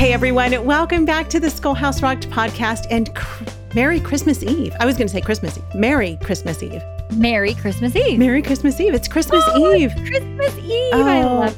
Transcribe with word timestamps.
Hey 0.00 0.14
everyone, 0.14 0.64
welcome 0.64 1.04
back 1.04 1.28
to 1.28 1.38
the 1.38 1.50
Schoolhouse 1.50 2.00
Rocked 2.00 2.30
podcast 2.30 2.86
and 2.90 3.14
cr- 3.14 3.44
Merry 3.74 4.00
Christmas 4.00 4.42
Eve. 4.42 4.74
I 4.80 4.86
was 4.86 4.96
going 4.96 5.06
to 5.06 5.12
say 5.12 5.20
Christmas 5.20 5.58
Eve. 5.58 5.74
Merry 5.74 6.16
Christmas 6.22 6.62
Eve. 6.62 6.82
Merry 7.12 7.52
Christmas 7.52 7.94
Eve. 7.94 8.18
Merry 8.18 8.40
Christmas 8.40 8.80
Eve. 8.80 8.94
It's 8.94 9.08
Christmas 9.08 9.44
Oh, 9.48 9.74
Eve. 9.74 9.92
Christmas 9.94 10.56
Eve. 10.56 10.94
I 10.94 11.20
Oh, 11.22 11.34
love. 11.40 11.56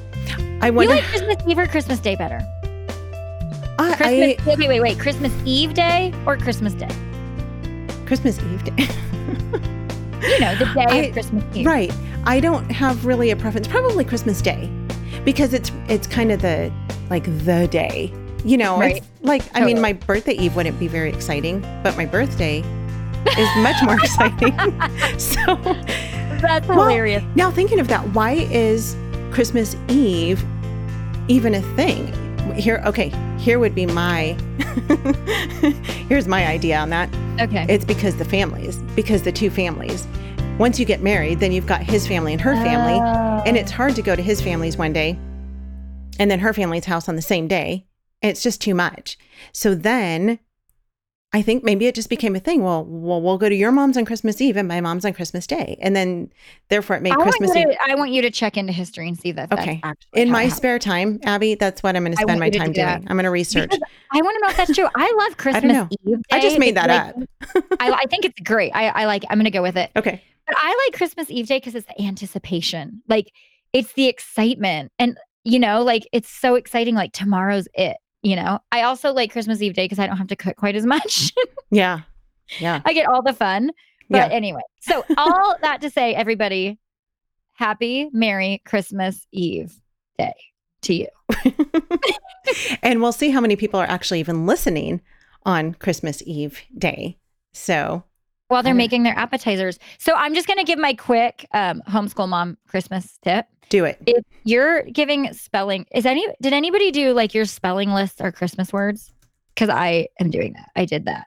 I 0.61 0.67
You 0.71 0.73
like 0.73 1.05
Christmas 1.05 1.37
Eve 1.47 1.57
or 1.57 1.67
Christmas 1.69 2.01
Day 2.01 2.17
better? 2.17 2.41
I- 3.79 3.95
Christmas. 3.95 4.09
I- 4.09 4.57
wait, 4.57 4.69
wait, 4.69 4.81
wait. 4.81 4.99
Christmas 4.99 5.33
Eve 5.45 5.73
Day 5.75 6.13
or 6.27 6.37
Christmas 6.37 6.75
Day? 6.75 6.89
Christmas 8.07 8.41
Eve 8.41 8.65
day. 8.65 8.89
You 10.23 10.41
know, 10.41 10.55
the 10.57 10.65
day 10.75 10.87
I- 10.89 10.95
of 11.07 11.13
Christmas 11.13 11.45
Eve. 11.55 11.65
right. 11.67 11.93
I 12.25 12.41
don't 12.41 12.69
have 12.73 13.07
really 13.07 13.31
a 13.31 13.37
preference. 13.37 13.69
Probably 13.69 14.05
Christmas 14.05 14.43
Day, 14.43 14.69
because 15.25 15.53
it's 15.55 15.71
it's 15.89 16.07
kind 16.09 16.31
of 16.33 16.41
the 16.43 16.73
like 17.11 17.25
the 17.45 17.69
day. 17.69 18.13
You 18.45 18.57
know, 18.57 18.79
Right. 18.79 19.03
like 19.23 19.43
I 19.55 19.65
mean, 19.65 19.81
my 19.81 19.93
birthday 19.93 20.33
eve 20.33 20.57
wouldn't 20.57 20.79
be 20.81 20.89
very 20.89 21.11
exciting, 21.11 21.61
but 21.83 21.97
my 21.97 22.07
birthday 22.07 22.59
is 23.39 23.49
much 23.59 23.77
more 23.85 23.95
exciting. 24.03 24.53
so 25.19 25.57
That's 26.41 26.67
Well, 26.67 26.83
hilarious. 26.89 27.23
Now, 27.37 27.51
thinking 27.51 27.79
of 27.79 27.89
that, 27.89 28.01
why 28.15 28.33
is 28.51 28.97
Christmas 29.31 29.77
Eve 29.89 30.45
even 31.29 31.55
a 31.55 31.63
thing? 31.77 32.13
Here, 32.55 32.83
okay, 32.85 33.13
here 33.39 33.59
would 33.61 33.75
be 33.75 33.87
my 33.87 34.37
here's 36.09 36.27
my 36.27 36.47
idea 36.47 36.79
on 36.79 36.91
that. 36.91 37.09
Okay. 37.41 37.65
It's 37.69 37.85
because 37.85 38.17
the 38.17 38.25
families, 38.25 38.77
because 38.97 39.23
the 39.23 39.33
two 39.33 39.51
families. 39.51 40.07
Once 40.59 40.79
you 40.79 40.85
get 40.85 41.01
married, 41.01 41.41
then 41.41 41.51
you've 41.53 41.67
got 41.67 41.83
his 41.83 42.07
family 42.07 42.33
and 42.33 42.41
her 42.41 42.55
family, 42.57 42.95
Oh. 43.01 43.43
and 43.47 43.57
it's 43.57 43.73
oh. 43.73 43.77
hard 43.77 43.95
to 43.97 44.03
go 44.03 44.15
to 44.15 44.23
his 44.23 44.41
family's 44.41 44.77
one 44.77 44.93
day 44.93 45.19
and 46.19 46.31
then 46.31 46.39
her 46.41 46.53
family's 46.53 46.85
house 46.85 47.09
on 47.09 47.17
the 47.17 47.23
same 47.23 47.49
day. 47.49 47.87
It's 48.23 48.43
just 48.43 48.61
too 48.61 48.75
much. 48.75 49.19
So 49.53 49.75
then 49.75 50.39
I 51.35 51.41
think 51.41 51.65
maybe 51.65 51.87
it 51.87 51.95
just 51.95 52.11
became 52.11 52.37
a 52.37 52.41
thing. 52.41 52.63
Well, 52.63 52.85
well, 52.85 53.23
we'll 53.23 53.39
go 53.39 53.49
to 53.49 53.55
your 53.55 53.73
mom's 53.73 53.97
on 53.97 54.05
Christmas 54.05 54.39
Eve 54.41 54.59
and 54.59 54.69
my 54.69 54.83
mom's 54.83 55.07
on 55.07 55.15
Christmas 55.15 55.47
Day. 55.47 55.79
And 55.81 55.97
then 55.97 56.31
therefore 56.69 56.97
it 56.97 57.03
made 57.03 57.15
I 57.15 57.17
Christmas 57.17 57.57
Eve. 57.57 57.69
to, 57.69 57.91
I 57.91 57.95
want 57.95 58.11
you 58.11 58.21
to 58.21 58.31
check 58.31 58.59
into 58.59 58.75
history 58.75 59.09
and 59.09 59.19
see 59.19 59.33
that. 59.33 59.51
Okay. 59.51 59.81
In 60.13 60.31
my 60.31 60.49
spare 60.49 60.79
time, 60.79 61.19
Aby, 61.25 61.55
that's 61.55 61.83
what 61.83 61.97
I'm 61.97 62.03
going 62.05 62.13
to 62.13 62.19
spend 62.19 62.39
my 62.39 62.47
want 62.47 62.55
you 62.55 62.61
to 62.61 62.67
time 62.67 62.73
do 62.73 62.83
doing. 62.83 63.09
I'm 63.09 63.17
going 63.17 63.25
to 63.25 63.31
research. 63.31 63.71
Because 63.71 63.89
I 64.13 64.21
want 64.21 64.37
to 64.37 64.41
know 64.43 64.51
if 64.51 64.57
that's 64.59 64.75
true. 64.75 64.89
I 64.95 65.11
love 65.17 65.39
Christmas 65.39 65.73
know. 65.73 65.89
Eve. 66.07 66.19
I 66.31 66.41
just 66.41 66.59
made 66.59 66.77
that 66.77 67.17
like- 67.17 67.29
I, 67.81 67.93
I 67.93 68.05
think 68.11 68.27
it's 68.27 68.39
great. 68.41 68.73
I, 68.75 68.89
I 68.89 69.05
like. 69.07 69.25
I'm 69.31 69.39
going 69.39 69.45
to 69.45 69.51
go 69.51 69.63
with 69.63 69.79
it. 69.79 69.91
Okay. 69.97 70.23
But 70.47 70.57
I 70.59 70.87
like 70.87 70.99
Christmas 70.99 71.31
Eve 71.31 71.47
Day 71.47 71.57
because 71.57 71.75
it's 71.75 71.87
the 71.87 72.05
anticipation. 72.05 73.01
Like 73.09 73.33
it's 73.73 73.95
the 73.95 74.07
excitement. 74.07 74.93
And, 74.99 75.17
you 75.45 75.59
know, 75.59 75.83
like 75.83 76.07
it's 76.13 76.29
so 76.29 76.57
exciting. 76.57 76.95
Like 76.95 77.13
tomorrow's 77.13 77.69
it. 77.73 77.97
You 78.23 78.37
know, 78.37 78.61
I 78.71 78.83
also 78.83 79.13
like 79.13 79.33
Christmas 79.33 79.61
Eve 79.61 79.75
Day 79.75 79.85
because 79.85 79.99
I 79.99 80.07
don't 80.07 80.17
have 80.17 80.29
to 80.29 80.37
cook 80.37 80.57
quite 80.57 80.77
as 80.77 80.87
much. 80.87 81.33
Yeah. 81.71 82.01
Yeah. 82.61 82.83
I 82.85 82.93
get 82.93 83.07
all 83.07 83.23
the 83.23 83.33
fun. 83.33 83.71
But 84.11 84.31
Yeah. 84.31 84.37
anyway, 84.37 84.61
so 84.81 85.07
all 85.17 85.57
that 85.63 85.81
to 85.81 85.89
say, 85.89 86.15
everybody, 86.15 86.79
happy, 87.55 88.11
Merry 88.13 88.61
Christmas 88.67 89.27
Eve 89.33 89.75
Day 90.19 90.35
to 90.83 90.95
you. 90.95 91.07
and 92.83 93.01
we'll 93.01 93.13
see 93.13 93.31
how 93.31 93.41
many 93.41 93.57
people 93.57 93.81
are 93.81 93.87
actually 93.87 94.21
even 94.21 94.45
listening 94.45 95.01
on 95.45 95.73
Christmas 95.75 96.23
Eve 96.27 96.61
day. 96.77 97.17
So, 97.55 98.05
While 98.53 98.63
they're 98.63 98.75
making 98.75 99.03
their 99.03 99.17
appetizers. 99.19 99.79
So 99.99 100.15
I'm 100.15 100.35
just 100.35 100.47
going 100.47 100.59
to 100.59 100.65
give 100.65 100.79
my 100.79 100.93
quick 100.95 101.47
um, 101.55 101.83
homeschool 101.89 102.29
mom 102.29 102.59
Christmas 102.69 103.19
tip. 103.23 103.47
do 103.71 103.85
it. 103.87 103.99
If 104.07 104.25
you're 104.45 104.83
giving 104.83 105.33
spelling, 105.33 105.87
is 105.95 106.05
any, 106.05 106.27
did 106.43 106.53
anybody 106.53 106.91
do 106.91 107.13
like 107.15 107.33
your 107.35 107.47
spelling 107.47 107.93
lists 107.93 108.21
or 108.21 108.31
Christmas 108.31 108.73
words? 108.73 109.13
Because 109.55 109.71
I 109.71 110.09
am 110.21 110.31
doing 110.31 110.53
that. 110.53 110.71
I 110.77 110.85
did 110.85 111.07
that. 111.07 111.27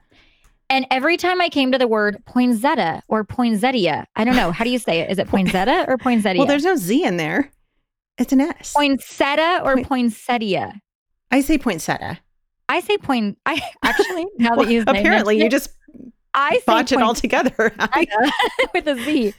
And 0.70 0.86
every 0.90 1.16
time 1.16 1.40
I 1.40 1.48
came 1.48 1.72
to 1.72 1.78
the 1.78 1.86
word 1.88 2.22
poinsettia 2.26 3.02
or 3.08 3.24
poinsettia, 3.24 4.06
I 4.16 4.24
don't 4.24 4.36
know. 4.36 4.50
How 4.52 4.64
do 4.64 4.70
you 4.70 4.78
say 4.78 5.00
it? 5.00 5.10
Is 5.10 5.18
it 5.18 5.28
poinsettia 5.34 5.84
or 5.88 5.98
poinsettia? 5.98 6.38
Well, 6.38 6.46
there's 6.48 6.64
no 6.64 6.76
Z 6.76 7.04
in 7.04 7.16
there. 7.16 7.50
It's 8.18 8.32
an 8.32 8.40
S. 8.40 8.72
poinsettia 8.72 9.60
or 9.64 9.74
Point- 9.74 9.88
poinsettia. 9.88 10.80
I 11.30 11.40
say 11.40 11.58
poinsettia. 11.58 12.20
I 12.68 12.80
say 12.80 12.98
point. 12.98 13.38
I 13.46 13.60
actually 13.84 14.26
now 14.38 14.56
that 14.56 14.68
you 14.68 14.82
apparently 14.86 15.40
you 15.40 15.48
just 15.48 15.70
I 16.36 16.60
botch 16.66 16.92
it 16.92 17.00
all 17.02 17.14
together. 17.14 17.52
With 18.74 18.86
a 18.86 18.94
Z. 18.96 19.34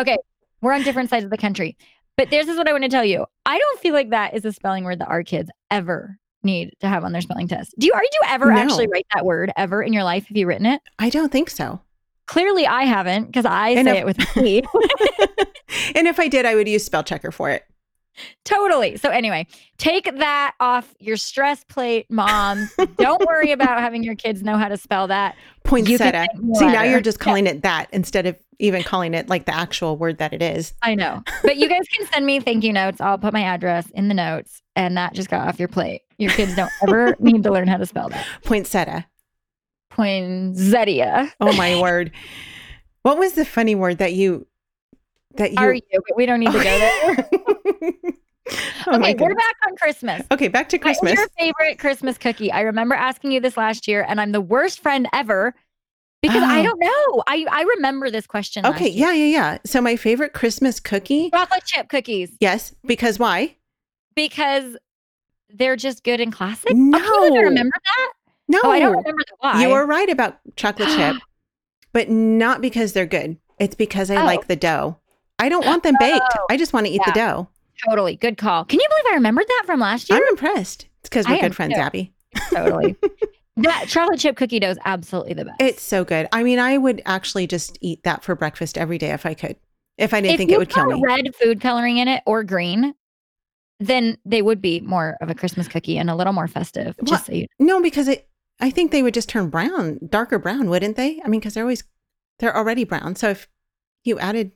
Okay, 0.00 0.16
we're 0.60 0.72
on 0.72 0.82
different 0.82 1.10
sides 1.10 1.24
of 1.24 1.30
the 1.30 1.36
country, 1.38 1.76
but 2.16 2.30
this 2.30 2.48
is 2.48 2.56
what 2.56 2.68
I 2.68 2.72
want 2.72 2.84
to 2.84 2.88
tell 2.90 3.04
you. 3.04 3.26
I 3.46 3.58
don't 3.58 3.80
feel 3.80 3.92
like 3.94 4.10
that 4.10 4.34
is 4.34 4.44
a 4.44 4.52
spelling 4.52 4.82
word 4.84 4.98
that 5.00 5.08
our 5.08 5.22
kids 5.22 5.50
ever 5.70 6.18
need 6.42 6.72
to 6.80 6.88
have 6.88 7.04
on 7.04 7.12
their 7.12 7.20
spelling 7.20 7.46
test. 7.48 7.74
Do 7.78 7.86
you? 7.86 7.92
Are 7.92 8.02
you 8.02 8.20
ever 8.28 8.46
No. 8.50 8.58
actually 8.58 8.86
write 8.88 9.06
that 9.14 9.24
word 9.24 9.52
ever 9.56 9.82
in 9.82 9.92
your 9.92 10.04
life? 10.04 10.26
Have 10.26 10.36
you 10.36 10.46
written 10.46 10.66
it? 10.66 10.80
I 10.98 11.10
don't 11.10 11.30
think 11.30 11.50
so. 11.50 11.80
Clearly, 12.26 12.66
I 12.66 12.82
haven't 12.84 13.26
because 13.26 13.44
I 13.46 13.70
And 13.70 13.86
say 13.86 13.98
if- 13.98 14.00
it 14.00 14.04
with 14.06 14.18
a 14.18 14.26
Z. 14.40 14.62
and 15.94 16.06
if 16.08 16.18
I 16.18 16.28
did, 16.28 16.46
I 16.46 16.54
would 16.54 16.68
use 16.68 16.84
spell 16.84 17.02
checker 17.02 17.30
for 17.30 17.50
it. 17.50 17.64
Totally. 18.44 18.96
So 18.96 19.10
anyway, 19.10 19.46
take 19.78 20.04
that 20.18 20.54
off 20.60 20.94
your 20.98 21.16
stress 21.16 21.64
plate, 21.64 22.06
mom. 22.10 22.68
Don't 22.96 23.26
worry 23.26 23.52
about 23.52 23.80
having 23.80 24.02
your 24.02 24.14
kids 24.14 24.42
know 24.42 24.56
how 24.56 24.68
to 24.68 24.76
spell 24.76 25.06
that. 25.08 25.36
Poinsettia. 25.64 26.26
See, 26.54 26.66
now 26.66 26.82
you're 26.82 27.00
just 27.00 27.18
Yeah. 27.20 27.24
calling 27.24 27.46
it 27.46 27.62
that 27.62 27.88
instead 27.92 28.26
of 28.26 28.36
even 28.58 28.82
calling 28.82 29.14
it 29.14 29.28
like 29.28 29.44
the 29.46 29.54
actual 29.54 29.96
word 29.96 30.18
that 30.18 30.32
it 30.32 30.42
is. 30.42 30.74
I 30.82 30.94
know. 30.96 31.22
But 31.42 31.58
you 31.58 31.68
guys 31.68 31.86
can 31.92 32.06
send 32.08 32.26
me 32.26 32.40
thank 32.40 32.64
you 32.64 32.72
notes. 32.72 33.00
I'll 33.00 33.18
put 33.18 33.32
my 33.32 33.42
address 33.42 33.88
in 33.90 34.08
the 34.08 34.14
notes 34.14 34.62
and 34.74 34.96
that 34.96 35.12
just 35.12 35.28
got 35.30 35.46
off 35.46 35.58
your 35.60 35.68
plate. 35.68 36.02
Your 36.18 36.32
kids 36.32 36.56
don't 36.56 36.72
ever 36.82 37.14
need 37.20 37.44
to 37.44 37.52
learn 37.52 37.68
how 37.68 37.76
to 37.76 37.86
spell 37.86 38.08
that. 38.08 38.26
Poinsettia. 38.44 39.06
Poinsettia. 39.90 41.32
Oh 41.40 41.52
my 41.52 41.80
word. 41.80 42.10
What 43.02 43.18
was 43.18 43.34
the 43.34 43.44
funny 43.44 43.74
word 43.74 43.98
that 43.98 44.12
you 44.12 44.46
that 45.36 45.52
you 45.52 45.58
Are 45.58 45.72
you? 45.72 45.82
But 45.92 46.16
we 46.16 46.26
don't 46.26 46.40
need 46.40 46.52
to 46.52 46.52
go 46.52 46.62
there. 46.62 47.28
oh 48.86 48.96
okay, 48.96 49.14
we're 49.14 49.34
back 49.34 49.54
on 49.66 49.76
Christmas. 49.76 50.26
Okay, 50.30 50.48
back 50.48 50.68
to 50.70 50.78
Christmas. 50.78 51.02
What 51.02 51.12
is 51.12 51.18
your 51.18 51.28
favorite 51.38 51.78
Christmas 51.78 52.18
cookie? 52.18 52.50
I 52.52 52.60
remember 52.62 52.94
asking 52.94 53.32
you 53.32 53.40
this 53.40 53.56
last 53.56 53.86
year, 53.88 54.04
and 54.08 54.20
I'm 54.20 54.32
the 54.32 54.40
worst 54.40 54.80
friend 54.80 55.08
ever 55.12 55.54
because 56.22 56.42
I 56.42 56.60
Oh. 56.60 56.62
don't 56.64 56.80
know. 56.80 57.22
I, 57.26 57.46
I 57.50 57.62
remember 57.76 58.10
this 58.10 58.26
question. 58.26 58.64
last 58.64 58.74
Okay, 58.76 58.88
yeah, 58.88 59.12
yeah, 59.12 59.24
yeah. 59.26 59.58
So 59.64 59.80
my 59.80 59.96
favorite 59.96 60.32
Christmas 60.32 60.80
cookie, 60.80 61.30
Chocolate 61.30 61.64
chip 61.64 61.88
cookies 61.88 62.32
yes, 62.40 62.74
because 62.84 63.18
why? 63.18 63.56
because 64.16 64.76
they're 65.50 65.76
just 65.76 66.02
good 66.02 66.20
and 66.20 66.32
classic. 66.32 66.72
Oh, 66.72 66.74
can 66.74 67.04
you 67.04 67.24
even 67.26 67.34
No. 67.34 67.48
remember 67.50 67.72
that? 67.84 68.12
No, 68.48 68.60
Oh, 68.64 68.70
I 68.70 68.80
don't 68.80 68.96
remember 68.96 69.22
why. 69.38 69.62
you 69.62 69.68
were 69.70 69.86
right 69.86 70.10
about 70.10 70.38
chocolate 70.56 70.88
chip, 70.88 71.16
but 71.92 72.08
not 72.10 72.60
because 72.60 72.92
they're 72.94 73.06
good. 73.06 73.36
It's 73.60 73.74
because 73.76 74.10
I 74.10 74.16
Oh. 74.20 74.24
like 74.24 74.46
the 74.48 74.56
dough. 74.56 74.98
I 75.38 75.48
don't 75.48 75.64
want 75.64 75.84
them 75.84 75.96
baked. 76.00 76.20
Oh, 76.36 76.46
I 76.50 76.56
just 76.56 76.72
want 76.72 76.86
to 76.86 76.92
eat 76.92 77.02
the 77.04 77.12
dough. 77.12 77.48
Totally. 77.84 78.16
Good 78.16 78.38
call. 78.38 78.64
Can 78.64 78.80
you 78.80 78.86
believe 78.88 79.12
I 79.12 79.14
remembered 79.14 79.46
that 79.46 79.62
from 79.66 79.80
last 79.80 80.10
year? 80.10 80.18
I'm 80.18 80.28
impressed. 80.28 80.86
It's 81.00 81.08
because 81.08 81.26
we're 81.26 81.34
am 81.34 81.40
good 81.40 81.56
friends, 81.56 81.74
too. 81.74 81.80
Aby. 81.80 82.12
totally. 82.50 82.96
that 83.56 83.86
chocolate 83.88 84.18
chip 84.18 84.36
cookie 84.36 84.60
dough 84.60 84.70
is 84.70 84.78
absolutely 84.84 85.34
the 85.34 85.44
best. 85.46 85.56
It's 85.60 85.82
so 85.82 86.04
good. 86.04 86.28
I 86.32 86.42
mean, 86.42 86.58
I 86.58 86.78
would 86.78 87.02
actually 87.06 87.46
just 87.46 87.78
eat 87.80 88.02
that 88.04 88.24
for 88.24 88.34
breakfast 88.34 88.76
every 88.76 88.98
day 88.98 89.10
if 89.10 89.24
I 89.24 89.34
could. 89.34 89.56
If 89.96 90.14
I 90.14 90.20
didn't 90.20 90.34
if 90.34 90.38
think 90.38 90.50
it 90.50 90.58
would 90.58 90.70
kill 90.70 90.86
me. 90.86 91.02
red 91.04 91.34
food 91.34 91.60
coloring 91.60 91.98
in 91.98 92.06
it 92.06 92.22
or 92.24 92.44
green, 92.44 92.94
then 93.80 94.18
they 94.24 94.42
would 94.42 94.60
be 94.60 94.80
more 94.80 95.16
of 95.20 95.30
a 95.30 95.34
Christmas 95.34 95.68
cookie 95.68 95.98
and 95.98 96.10
a 96.10 96.14
little 96.14 96.32
more 96.32 96.48
festive. 96.48 96.94
Well, 97.00 97.06
Just 97.06 97.26
so 97.26 97.32
you 97.32 97.46
No, 97.58 97.80
because 97.82 98.08
it. 98.08 98.28
I 98.60 98.70
think 98.70 98.90
they 98.90 99.04
would 99.04 99.14
just 99.14 99.28
turn 99.28 99.50
brown, 99.50 100.00
darker 100.08 100.38
brown, 100.38 100.68
wouldn't 100.68 100.96
they? 100.96 101.20
I 101.24 101.28
mean, 101.28 101.40
because 101.40 101.54
they're 101.54 101.62
always 101.62 101.84
they're 102.40 102.56
already 102.56 102.84
brown. 102.84 103.14
So 103.14 103.30
if 103.30 103.48
you 104.04 104.18
added 104.18 104.52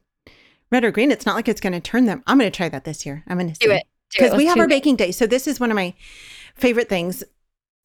red 0.72 0.84
or 0.84 0.90
green, 0.90 1.12
it's 1.12 1.26
not 1.26 1.36
like 1.36 1.48
it's 1.48 1.60
going 1.60 1.74
to 1.74 1.80
turn 1.80 2.06
them. 2.06 2.22
I'm 2.26 2.38
going 2.38 2.50
to 2.50 2.56
try 2.56 2.68
that 2.68 2.84
this 2.84 3.06
year. 3.06 3.22
I'm 3.28 3.38
going 3.38 3.52
to 3.52 3.58
do 3.58 3.70
it. 3.70 3.84
Because 4.10 4.36
we 4.36 4.46
have 4.46 4.58
our 4.58 4.64
it. 4.64 4.70
baking 4.70 4.96
day. 4.96 5.12
So 5.12 5.26
this 5.26 5.46
is 5.46 5.60
one 5.60 5.70
of 5.70 5.76
my 5.76 5.94
favorite 6.56 6.88
things. 6.88 7.22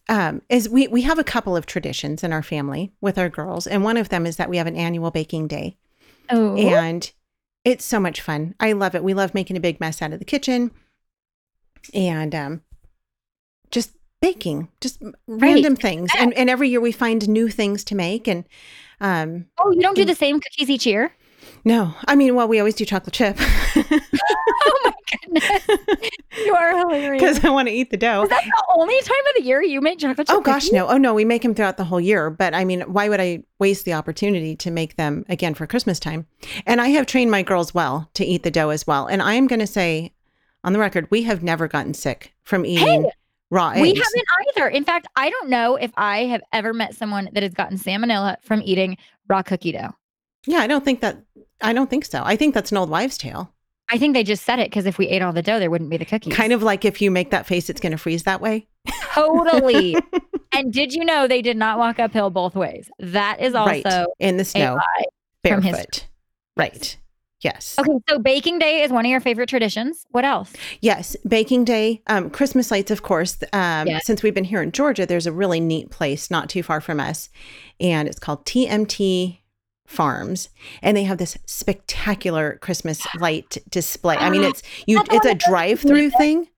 Um, 0.10 0.42
is 0.48 0.70
we 0.70 0.88
we 0.88 1.02
have 1.02 1.20
a 1.20 1.24
couple 1.24 1.58
of 1.58 1.66
traditions 1.66 2.24
in 2.24 2.32
our 2.32 2.42
family 2.42 2.94
with 3.02 3.18
our 3.18 3.28
girls, 3.28 3.68
and 3.68 3.84
one 3.84 3.98
of 3.98 4.08
them 4.08 4.26
is 4.26 4.38
that 4.38 4.50
we 4.50 4.56
have 4.56 4.68
an 4.68 4.78
annual 4.78 5.12
baking 5.12 5.48
day, 5.50 5.76
Oh, 6.30 6.56
and 6.56 7.12
it's 7.66 7.84
so 7.84 8.00
much 8.00 8.22
fun. 8.22 8.56
I 8.60 8.72
love 8.72 8.96
it. 8.96 9.04
We 9.04 9.14
love 9.14 9.34
making 9.34 9.58
a 9.58 9.60
big 9.60 9.82
mess 9.82 10.02
out 10.02 10.14
of 10.14 10.20
the 10.20 10.26
kitchen, 10.26 10.72
and 11.94 12.34
um, 12.34 12.62
just 13.70 13.92
baking, 14.22 14.70
just 14.80 15.02
random 15.28 15.76
things. 15.76 16.10
And 16.18 16.34
and 16.36 16.50
every 16.50 16.70
year 16.70 16.80
we 16.80 16.94
find 16.94 17.28
new 17.28 17.50
things 17.50 17.84
to 17.86 17.96
make, 17.96 18.30
and 18.30 18.46
um, 19.02 19.48
oh, 19.58 19.72
you 19.72 19.82
don't 19.82 19.96
do 19.96 20.06
the 20.06 20.16
same 20.16 20.40
cookies 20.40 20.70
each 20.70 20.86
year? 20.86 21.14
No, 21.68 21.94
I 22.08 22.16
mean, 22.16 22.36
well, 22.36 22.48
we 22.48 22.60
always 22.60 22.76
do 22.76 22.86
chocolate 22.86 23.14
chip 23.14 23.38
oh 23.78 24.80
my 24.84 24.94
goodness, 25.12 25.68
you 26.46 26.56
are 26.56 26.78
hilarious. 26.78 27.22
because 27.22 27.46
I 27.46 27.50
want 27.50 27.68
to 27.68 27.74
eat 27.74 27.92
the 27.92 27.98
dough. 27.98 28.24
Is 28.24 28.30
that 28.30 28.44
the 28.44 28.64
only 28.76 29.00
time 29.02 29.18
of 29.30 29.36
the 29.38 29.44
year 29.44 29.62
you 29.62 29.82
make 29.82 30.00
chocolate 30.00 30.28
chip? 30.28 30.36
Oh 30.36 30.42
gosh, 30.42 30.66
cookies? 30.66 30.74
no. 30.74 30.88
Oh 30.88 30.98
no, 30.98 31.14
we 31.14 31.26
make 31.26 31.42
them 31.42 31.54
throughout 31.54 31.78
the 31.78 31.84
whole 31.84 32.02
year. 32.02 32.30
But 32.30 32.54
I 32.54 32.66
mean, 32.66 32.82
why 32.82 33.10
would 33.10 33.20
I 33.20 33.44
waste 33.60 33.86
the 33.86 33.94
opportunity 33.94 34.56
to 34.58 34.72
make 34.72 34.96
them 34.96 35.26
again 35.30 35.54
for 35.54 35.68
Christmas 35.68 36.00
time? 36.00 36.26
And 36.66 36.82
I 36.82 36.88
have 36.90 37.06
trained 37.06 37.32
my 37.32 37.44
girls 37.44 37.74
well 37.74 38.10
to 38.16 38.26
eat 38.26 38.44
the 38.44 38.52
dough 38.52 38.70
as 38.70 38.88
well. 38.88 39.08
And 39.08 39.22
I 39.22 39.34
am 39.34 39.48
going 39.48 39.60
to 39.60 39.68
say 39.68 40.14
on 40.64 40.74
the 40.74 40.80
record, 40.80 41.08
we 41.12 41.24
have 41.24 41.44
never 41.44 41.68
gotten 41.68 41.94
sick 41.94 42.34
from 42.44 42.66
eating 42.66 43.10
raw 43.50 43.70
eggs. 43.70 43.82
We 43.82 43.90
haven't 43.94 44.26
either. 44.56 44.68
In 44.68 44.84
fact, 44.84 45.08
I 45.16 45.30
don't 45.30 45.50
know 45.50 45.76
if 45.76 45.92
I 45.96 46.26
have 46.26 46.42
ever 46.52 46.74
met 46.74 46.96
someone 46.96 47.30
that 47.34 47.44
has 47.44 47.54
gotten 47.54 47.78
salmonella 47.78 48.38
from 48.42 48.62
eating 48.64 48.98
raw 49.28 49.44
cookie 49.44 49.72
dough. 49.72 49.94
Yeah, 50.46 50.60
I 50.60 50.68
don't 50.68 50.84
think 50.84 51.02
that. 51.02 51.18
I 51.62 51.74
don't 51.74 51.90
think 51.90 52.06
so. 52.06 52.22
I 52.24 52.36
think 52.36 52.54
that's 52.54 52.72
an 52.72 52.78
old 52.78 52.90
wives' 52.90 53.18
tale. 53.18 53.54
I 53.90 53.98
think 53.98 54.14
they 54.14 54.24
just 54.24 54.44
said 54.44 54.60
it 54.60 54.70
because 54.70 54.86
if 54.86 54.98
we 54.98 55.08
ate 55.08 55.22
all 55.22 55.32
the 55.32 55.42
dough, 55.42 55.60
there 55.60 55.72
wouldn't 55.72 55.90
be 55.90 55.98
the 55.98 56.06
cookies. 56.06 56.34
Kind 56.34 56.52
of 56.52 56.62
like 56.62 56.84
if 56.84 57.02
you 57.02 57.10
make 57.10 57.32
that 57.32 57.46
face, 57.48 57.70
it's 57.70 57.80
going 57.80 57.92
to 57.94 57.98
freeze 57.98 58.24
that 58.24 58.42
way. 58.42 58.68
totally. 59.14 59.96
and 60.52 60.74
did 60.74 60.94
you 60.94 61.06
know 61.06 61.28
they 61.28 61.42
did 61.42 61.56
not 61.58 61.80
walk 61.80 62.00
uphill 62.00 62.30
both 62.30 62.56
ways? 62.56 62.90
That 63.00 63.40
is 63.40 63.56
also 63.56 63.72
right 63.84 64.06
in 64.20 64.38
the 64.38 64.44
snow, 64.46 64.76
lie 64.76 65.06
from 65.50 65.62
history. 65.62 65.72
barefoot. 65.72 66.08
Right. 66.58 66.98
Yes. 67.42 67.76
Okay, 67.78 68.00
so 68.10 68.18
baking 68.18 68.58
day 68.58 68.82
is 68.82 68.92
one 68.92 69.06
of 69.06 69.12
your 69.12 69.20
favorite 69.20 69.48
traditions. 69.48 70.06
What 70.10 70.26
else? 70.26 70.52
Yes, 70.82 71.16
baking 71.28 71.66
day, 71.66 72.02
um, 72.08 72.32
Christmas 72.32 72.72
lights, 72.72 72.90
of 72.90 73.04
course. 73.04 73.38
Um, 73.54 73.88
Yes. 73.88 74.06
Since 74.06 74.24
we've 74.24 74.34
been 74.34 74.44
here 74.44 74.62
in 74.64 74.72
Georgia, 74.72 75.06
there's 75.06 75.28
a 75.28 75.32
really 75.32 75.60
neat 75.60 75.92
place 75.92 76.32
not 76.32 76.50
too 76.50 76.64
far 76.64 76.82
from 76.82 77.00
us, 77.00 77.30
and 77.80 78.08
it's 78.08 78.18
called 78.18 78.44
TMT 78.46 79.38
Farms, 79.88 80.50
and 80.82 80.98
they 80.98 81.06
have 81.06 81.18
this 81.18 81.38
spectacular 81.46 82.60
Christmas 82.62 83.08
light 83.20 83.58
display. 83.70 84.18
I 84.18 84.30
mean, 84.30 84.44
it's 84.44 84.62
you, 84.86 85.02
it's 85.12 85.26
a 85.26 85.34
drive-through 85.34 86.12
thing. 86.12 86.50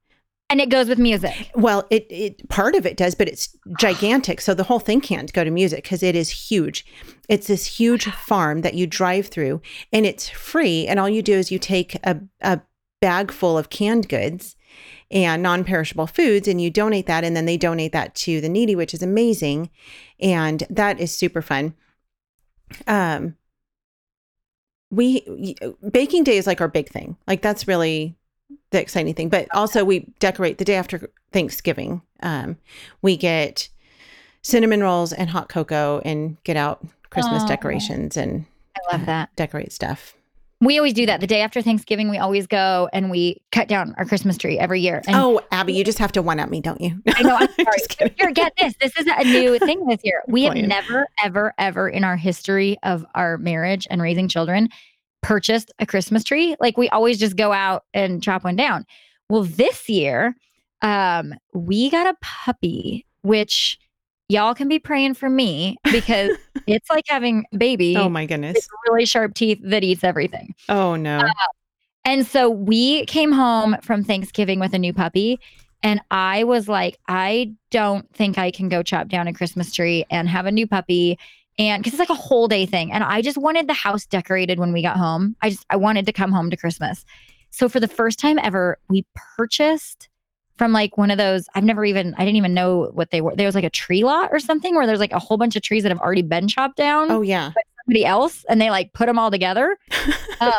And 0.50 0.60
it 0.60 0.70
goes 0.70 0.90
with 0.90 0.98
music. 0.98 1.52
Well, 1.54 1.86
it, 1.92 2.08
it 2.10 2.50
part 2.50 2.74
of 2.74 2.88
it 2.88 2.98
does, 2.98 3.14
but 3.14 3.28
it's 3.28 3.56
gigantic. 3.78 4.42
So 4.42 4.56
the 4.56 4.64
whole 4.64 4.80
thing 4.80 5.00
can't 5.00 5.32
go 5.32 5.44
to 5.44 5.52
music 5.52 5.84
because 5.84 6.02
it 6.02 6.16
is 6.16 6.50
huge. 6.50 6.88
It's 7.30 7.46
this 7.46 7.68
huge 7.68 8.06
farm 8.06 8.62
that 8.62 8.74
you 8.74 8.88
drive 8.88 9.28
through, 9.28 9.62
and 9.94 10.08
it's 10.08 10.28
free. 10.28 10.88
And 10.88 11.00
all 11.00 11.08
you 11.08 11.22
do 11.22 11.34
is 11.34 11.52
you 11.52 11.60
take 11.60 11.96
a, 12.04 12.20
a 12.42 12.62
bag 13.00 13.32
full 13.32 13.60
of 13.60 13.70
canned 13.70 14.10
goods 14.10 14.56
and 15.12 15.44
non-perishable 15.44 16.08
foods, 16.08 16.48
and 16.48 16.60
you 16.60 16.72
donate 16.72 17.06
that, 17.06 17.24
and 17.24 17.36
then 17.36 17.46
they 17.46 17.58
donate 17.58 17.92
that 17.92 18.16
to 18.16 18.42
the 18.42 18.50
needy, 18.50 18.76
which 18.76 18.96
is 18.96 19.04
amazing, 19.04 19.70
and 20.20 20.64
that 20.68 21.00
is 21.00 21.16
super 21.16 21.44
fun. 21.44 21.76
Um, 22.88 23.36
we 24.92 25.56
baking 25.92 26.24
day 26.24 26.38
is 26.38 26.48
like 26.48 26.62
our 26.62 26.68
big 26.68 26.90
thing. 26.90 27.16
Like 27.28 27.42
that's 27.42 27.68
really 27.68 28.16
the 28.72 28.82
exciting 28.82 29.14
thing. 29.14 29.30
But 29.30 29.48
also 29.54 29.84
we 29.84 30.12
decorate 30.20 30.58
the 30.58 30.66
day 30.66 30.76
after 30.76 31.10
Thanksgiving. 31.32 32.02
Um, 32.22 32.58
we 33.02 33.18
get 33.18 33.70
cinnamon 34.42 34.82
rolls 34.82 35.14
and 35.14 35.30
hot 35.30 35.50
cocoa 35.50 36.02
and 36.06 36.42
get 36.44 36.58
out 36.58 36.86
Christmas 37.10 37.44
Aw. 37.44 37.48
decorations 37.48 38.18
and 38.18 38.46
I 38.76 38.96
love 38.96 39.06
that. 39.06 39.36
decorate 39.36 39.72
stuff. 39.72 40.16
We 40.62 40.78
always 40.78 40.94
do 40.94 41.06
that. 41.06 41.22
The 41.22 41.28
day 41.28 41.42
after 41.42 41.62
Thanksgiving, 41.62 42.10
we 42.10 42.18
always 42.18 42.46
go 42.46 42.90
and 42.92 43.10
we 43.10 43.42
cut 43.52 43.70
down 43.70 43.96
our 43.98 44.04
Christmas 44.04 44.38
tree 44.38 44.60
every 44.60 44.82
year. 44.82 45.02
And 45.08 45.16
oh, 45.16 45.42
Aby, 45.54 45.74
you 45.74 45.86
just 45.86 46.00
have 46.00 46.12
to 46.14 46.22
one 46.22 46.38
up 46.40 46.50
me, 46.50 46.60
don't 46.60 46.82
you? 46.82 47.02
I 47.16 47.22
know. 47.24 47.38
I'm 47.40 47.48
sorry. 47.56 47.78
Just. 47.78 48.02
Here, 48.18 48.32
get 48.32 48.54
this. 48.60 48.74
This 48.82 48.98
is 48.98 49.08
a 49.08 49.24
new 49.24 49.58
thing 49.60 49.86
this 49.88 50.02
year. 50.04 50.22
We 50.28 50.44
have 50.44 50.56
never, 50.56 51.08
ever, 51.24 51.54
ever 51.58 51.88
in 51.88 52.04
our 52.04 52.18
history 52.18 52.78
of 52.84 53.06
our 53.16 53.38
marriage 53.38 53.88
and 53.90 54.02
raising 54.02 54.28
children 54.28 54.68
purchased 55.22 55.72
a 55.80 55.86
Christmas 55.86 56.24
tree. 56.26 56.58
Like 56.60 56.78
we 56.78 56.90
always 56.90 57.20
just 57.20 57.38
go 57.38 57.54
out 57.54 57.86
and 57.94 58.22
chop 58.22 58.44
one 58.44 58.58
down. 58.58 58.86
Well, 59.30 59.44
this 59.44 59.88
year, 59.88 60.36
um, 60.82 61.36
we 61.54 61.90
got 61.90 62.08
a 62.08 62.18
puppy, 62.22 63.06
which 63.22 63.78
y'all 64.30 64.54
can 64.54 64.68
be 64.68 64.80
praying 64.80 65.16
for 65.16 65.30
me 65.30 65.76
because 65.92 66.38
it's 66.68 66.90
like 66.90 67.04
having 67.08 67.46
a 67.54 67.58
baby 67.58 67.98
Oh 67.98 68.08
my 68.10 68.26
goodness. 68.26 68.56
with 68.56 68.68
really 68.88 69.06
sharp 69.06 69.34
teeth 69.34 69.60
that 69.64 69.84
eats 69.84 70.04
everything. 70.04 70.54
Oh 70.70 70.96
no. 70.96 71.18
Uh, 71.18 71.30
and 72.06 72.26
so 72.26 72.50
we 72.50 73.06
came 73.06 73.32
home 73.32 73.76
from 73.82 74.04
Thanksgiving 74.04 74.60
with 74.60 74.74
a 74.74 74.80
new 74.80 74.94
puppy. 74.94 75.40
And 75.82 76.02
I 76.12 76.44
was 76.44 76.68
like, 76.68 76.98
I 77.08 77.54
don't 77.72 78.12
think 78.14 78.38
I 78.38 78.52
can 78.52 78.70
go 78.70 78.84
chop 78.84 79.08
down 79.10 79.28
a 79.28 79.34
Christmas 79.34 79.74
tree 79.74 80.06
and 80.10 80.28
have 80.28 80.46
a 80.46 80.52
new 80.52 80.68
puppy. 80.68 81.18
And 81.58 81.82
because 81.84 81.94
it's 81.94 82.00
like 82.00 82.10
a 82.10 82.22
whole 82.22 82.48
day 82.48 82.66
thing. 82.66 82.92
And 82.92 83.04
I 83.04 83.22
just 83.22 83.38
wanted 83.38 83.68
the 83.68 83.74
house 83.74 84.06
decorated 84.06 84.60
when 84.60 84.72
we 84.74 84.82
got 84.82 84.98
home. 84.98 85.36
I 85.42 85.52
just, 85.52 85.66
I 85.70 85.76
wanted 85.76 86.06
to 86.06 86.14
come 86.14 86.32
home 86.32 86.50
to 86.50 86.58
Christmas. 86.58 87.06
So 87.52 87.68
for 87.70 87.80
the 87.80 87.88
first 87.88 88.20
time 88.20 88.40
ever, 88.40 88.78
we 88.90 89.06
purchased 89.38 90.10
from 90.60 90.74
like 90.74 90.98
one 90.98 91.10
of 91.10 91.18
those, 91.18 91.48
I've 91.56 91.64
never 91.64 91.84
even, 91.86 92.14
I 92.18 92.26
didn't 92.26 92.36
even 92.36 92.54
know 92.54 92.92
what 92.94 93.10
they 93.10 93.22
were. 93.22 93.34
There 93.36 93.46
was 93.48 93.56
like 93.56 93.64
a 93.64 93.70
tree 93.70 94.04
lot 94.04 94.30
or 94.32 94.40
something 94.40 94.76
where 94.76 94.86
there's 94.86 95.00
like 95.00 95.14
a 95.14 95.18
whole 95.20 95.38
bunch 95.38 95.56
of 95.56 95.64
trees 95.64 95.84
that 95.84 95.90
have 95.90 96.02
already 96.02 96.22
been 96.22 96.48
chopped 96.50 96.76
down 96.76 97.10
Oh 97.10 97.22
yeah. 97.22 97.54
somebody 97.86 98.06
else 98.06 98.46
and 98.50 98.60
they 98.62 98.70
like 98.70 98.92
put 98.94 99.08
them 99.08 99.18
all 99.18 99.32
together. 99.32 99.76
Um, 100.42 100.54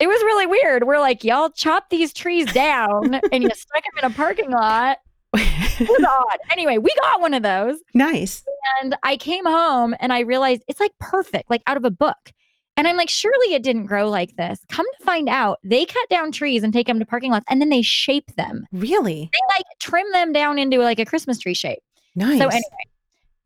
it 0.00 0.06
was 0.06 0.22
really 0.22 0.46
weird. 0.46 0.84
We're 0.84 0.98
like, 0.98 1.22
y'all 1.22 1.50
chop 1.50 1.90
these 1.90 2.14
trees 2.14 2.50
down 2.52 3.14
and 3.30 3.42
you 3.42 3.50
stuck 3.54 3.82
them 3.84 3.92
in 4.02 4.10
a 4.10 4.14
parking 4.14 4.50
lot. 4.50 4.98
It 5.34 5.88
was 5.88 6.02
odd. 6.08 6.38
Anyway, 6.50 6.78
we 6.78 6.90
got 7.02 7.20
one 7.20 7.34
of 7.34 7.42
those 7.42 7.78
nice. 7.92 8.42
and 8.80 8.96
I 9.02 9.16
came 9.18 9.44
home 9.44 9.94
and 10.00 10.12
I 10.14 10.20
realized 10.20 10.62
it's 10.68 10.80
like 10.80 10.92
perfect, 10.98 11.50
like 11.50 11.62
out 11.66 11.76
of 11.76 11.84
a 11.84 11.90
book. 11.90 12.32
And 12.76 12.88
I'm 12.88 12.96
like, 12.96 13.08
surely 13.08 13.54
it 13.54 13.62
didn't 13.62 13.86
grow 13.86 14.10
like 14.10 14.34
this. 14.36 14.58
Come 14.68 14.86
to 14.98 15.04
find 15.04 15.28
out, 15.28 15.60
they 15.62 15.84
cut 15.84 16.08
down 16.10 16.32
trees 16.32 16.62
and 16.64 16.72
take 16.72 16.86
them 16.88 16.98
to 16.98 17.06
parking 17.06 17.30
lots 17.30 17.44
and 17.48 17.60
then 17.60 17.68
they 17.68 17.82
shape 17.82 18.34
them. 18.36 18.66
Really 18.72 19.30
They 19.32 19.38
like 19.56 19.64
trim 19.78 20.06
them 20.12 20.32
down 20.32 20.58
into 20.58 20.78
like 20.78 20.98
a 20.98 21.04
Christmas 21.04 21.38
tree 21.38 21.54
shape. 21.54 21.78
nice. 22.16 22.38
So 22.40 22.48
anyway, 22.48 22.62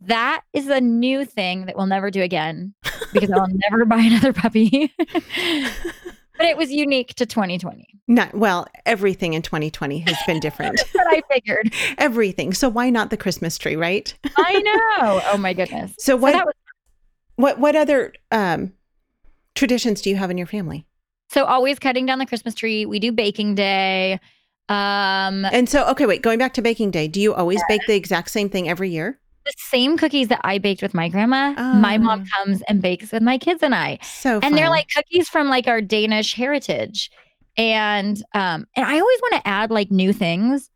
that 0.03 0.43
is 0.53 0.69
a 0.69 0.81
new 0.81 1.25
thing 1.27 1.67
that 1.67 1.77
we'll 1.77 1.87
never 1.87 2.11
do 2.11 2.23
again 2.23 2.73
because 3.13 3.31
I'll 3.31 3.49
never 3.71 3.85
buy 3.85 3.99
another 3.99 4.33
puppy. 4.33 4.93
but 4.99 6.47
it 6.47 6.57
was 6.57 6.71
unique 6.71 7.15
to 7.17 7.27
2020. 7.27 7.87
Not 8.07 8.33
well. 8.35 8.67
Everything 8.87 9.35
in 9.35 9.43
2020 9.43 9.99
has 10.01 10.17
been 10.27 10.41
different. 10.41 10.77
That's 10.79 10.95
what 10.95 11.07
I 11.09 11.23
figured. 11.31 11.75
everything. 11.99 12.55
So 12.55 12.69
why 12.69 12.89
not 12.91 13.11
the 13.11 13.17
Christmas 13.19 13.59
tree, 13.59 13.77
right? 13.77 14.15
I 14.39 14.59
know. 14.63 15.21
Oh 15.33 15.37
my 15.37 15.53
goodness. 15.53 15.91
So 15.99 16.13
So 16.13 16.17
what? 16.17 16.33
that 16.33 16.47
was 16.47 16.55
what? 17.37 17.59
What 17.59 17.77
other 17.77 18.15
um, 18.31 18.73
traditions 19.59 20.01
do 20.01 20.09
you 20.11 20.17
have 20.17 20.31
in 20.31 20.39
your 20.39 20.47
family? 20.47 20.87
so 21.31 21.45
always 21.45 21.79
cutting 21.79 22.07
down 22.07 22.19
the 22.19 22.25
Christmas 22.27 22.55
tree. 22.55 22.87
We 22.87 22.99
do 22.99 23.13
baking 23.13 23.55
day. 23.55 24.19
Um 24.71 25.45
And 25.57 25.69
so, 25.69 25.87
okay, 25.93 26.07
wait. 26.07 26.23
Going 26.23 26.39
back 26.39 26.55
to 26.55 26.63
baking 26.63 26.91
day, 26.91 27.07
do 27.09 27.21
you 27.21 27.35
always 27.35 27.61
bake 27.69 27.87
the 27.87 27.95
exact 27.95 28.31
same 28.31 28.49
thing 28.49 28.69
every 28.69 28.91
year? 28.91 29.19
the 29.45 29.53
same 29.71 29.97
cookies 29.97 30.29
that 30.29 30.41
I 30.45 30.59
baked 30.59 30.83
with 30.83 30.93
my 30.93 31.09
grandma, 31.09 31.53
my 31.81 31.97
mom 31.97 32.21
Ah. 32.27 32.37
comes 32.37 32.61
and 32.69 32.83
bakes 32.83 33.13
with 33.13 33.23
my 33.23 33.39
kids 33.39 33.63
and 33.63 33.75
I. 33.75 33.99
So 34.03 34.41
and 34.43 34.55
they're 34.57 34.69
like 34.69 34.89
cookies 34.95 35.27
from 35.31 35.49
like 35.49 35.67
our 35.67 35.81
Danish 35.81 36.35
heritage. 36.35 37.11
And 37.57 38.17
um 38.35 38.67
and 38.77 38.85
I 38.87 39.01
always 39.01 39.21
want 39.23 39.35
to 39.43 39.49
add 39.49 39.71
like 39.71 39.91
new 39.91 40.13
things. 40.13 40.71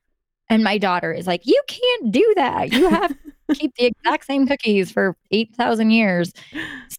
And 0.48 0.64
my 0.64 0.76
daughter 0.78 1.12
is 1.12 1.26
like, 1.26 1.42
"You 1.46 1.60
can't 1.66 2.12
do 2.12 2.26
that. 2.36 2.72
You 2.72 2.88
have 2.90 3.08
to 3.10 3.31
keep 3.58 3.74
the 3.76 3.86
exact 3.86 4.26
same 4.26 4.46
cookies 4.46 4.90
for 4.90 5.16
8,000 5.30 5.90
years." 5.90 6.32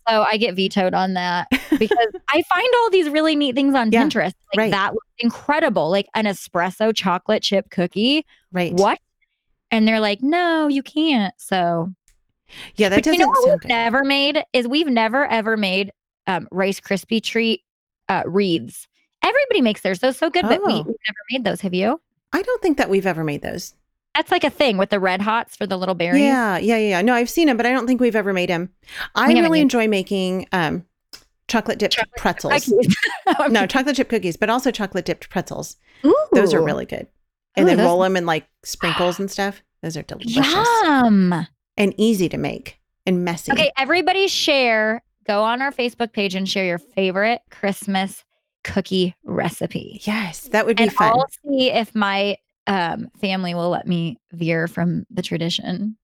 So 0.07 0.24
I 0.24 0.38
get 0.38 0.55
vetoed 0.55 0.93
on 0.93 1.13
that 1.13 1.48
because 1.77 2.07
I 2.29 2.41
find 2.43 2.67
all 2.81 2.89
these 2.89 3.10
really 3.10 3.36
neat 3.36 3.55
things 3.55 3.75
on 3.75 3.91
Yeah, 3.91 4.03
Pinterest. 4.03 4.33
Like 4.53 4.57
right. 4.57 4.72
that 4.72 4.93
looks 4.93 5.07
incredible. 5.19 5.89
Like 5.89 6.07
an 6.15 6.25
espresso 6.25 6.93
chocolate 6.95 7.43
chip 7.43 7.69
cookie. 7.69 8.25
right. 8.51 8.74
What? 8.74 9.00
And 9.72 9.88
they're 9.88 10.00
like, 10.00 10.22
"No, 10.22 10.67
you 10.67 10.83
can't." 10.83 11.33
So 11.38 11.91
Yeah, 12.75 12.89
that 12.89 12.98
but 12.98 13.03
doesn't 13.05 13.19
you 13.19 13.25
know 13.25 13.29
what 13.31 13.50
we've 13.50 13.60
good. 13.62 13.67
never 13.69 14.03
made 14.03 14.43
is 14.53 14.67
we've 14.67 14.88
never 14.88 15.25
ever 15.25 15.57
made 15.57 15.91
um, 16.27 16.48
Rice 16.51 16.79
Krispie 16.79 17.24
treat 17.24 17.62
uh, 18.10 18.24
wreaths. 18.25 18.88
Everybody 19.24 19.62
makes 19.62 19.81
theirs. 19.81 20.00
Those 20.00 20.17
so 20.17 20.29
good, 20.29 20.43
but 20.43 20.60
we, 20.65 20.74
Oh. 20.74 20.77
we've 20.77 20.86
never 20.86 21.17
made 21.31 21.43
those. 21.45 21.62
Have 21.62 21.74
you? 21.74 22.00
I 22.33 22.41
don't 22.41 22.62
think 22.62 22.77
that 22.77 22.89
we've 22.89 23.07
ever 23.07 23.24
made 23.24 23.41
those. 23.41 23.74
That's 24.15 24.32
like 24.32 24.43
a 24.43 24.50
thing 24.50 24.77
with 24.77 24.89
the 24.91 25.00
red 25.00 25.22
hots 25.22 25.55
for 25.55 25.65
the 25.65 25.77
little 25.77 25.96
berries. 25.96 26.22
Yeah, 26.22 26.58
yeah, 26.58 26.77
yeah. 26.77 27.01
No, 27.01 27.13
I've 27.15 27.29
seen 27.29 27.48
them, 27.48 27.58
but 27.58 27.65
I 27.65 27.72
don't 27.72 27.88
think 27.88 28.00
we've 28.00 28.15
ever 28.15 28.32
made 28.34 28.50
them. 28.50 28.70
I 29.15 29.27
haven't 29.29 29.43
really 29.43 29.60
enjoy 29.62 29.88
making 29.88 30.48
um, 30.51 30.86
chocolate 31.48 31.79
dipped 31.79 31.96
Chocolate 31.96 32.15
pretzels. 32.17 32.72
No, 33.50 33.65
chocolate 33.65 33.96
chip 33.96 34.10
cookies, 34.10 34.38
but 34.38 34.50
also 34.50 34.70
chocolate 34.70 35.05
dipped 35.05 35.29
pretzels. 35.29 35.77
Those 36.34 36.53
are 36.53 36.62
really 36.63 36.86
good. 36.86 37.08
And 37.55 37.63
Ooh, 37.65 37.67
then 37.70 37.77
those- 37.77 37.86
roll 37.86 38.01
them 38.01 38.15
in 38.17 38.25
like 38.25 38.46
sprinkles 38.63 39.20
and 39.20 39.29
stuff. 39.32 39.62
Those 39.82 39.98
are 39.98 40.03
delicious 40.03 40.46
Yum. 40.48 41.46
and 41.77 41.93
easy 41.98 42.29
to 42.29 42.38
make 42.38 42.79
and 43.05 43.25
messy. 43.25 43.51
Okay, 43.51 43.72
everybody 43.77 44.27
share. 44.27 45.01
Go 45.25 45.41
on 45.43 45.62
our 45.62 45.72
Facebook 45.72 46.13
page 46.13 46.36
and 46.36 46.48
share 46.48 46.65
your 46.65 46.77
favorite 46.77 47.41
Christmas 47.50 48.24
cookie 48.63 49.15
recipe. 49.24 50.01
Yes, 50.03 50.41
that 50.50 50.65
would 50.65 50.77
be 50.77 50.84
And 50.84 50.93
fun. 50.93 51.10
I'll 51.10 51.25
see 51.46 51.72
if 51.72 51.93
my 51.96 52.38
um, 52.67 53.10
family 53.20 53.53
will 53.53 53.70
let 53.70 53.88
me 53.88 54.17
veer 54.32 54.67
from 54.67 55.05
the 55.10 55.22
tradition. 55.22 55.98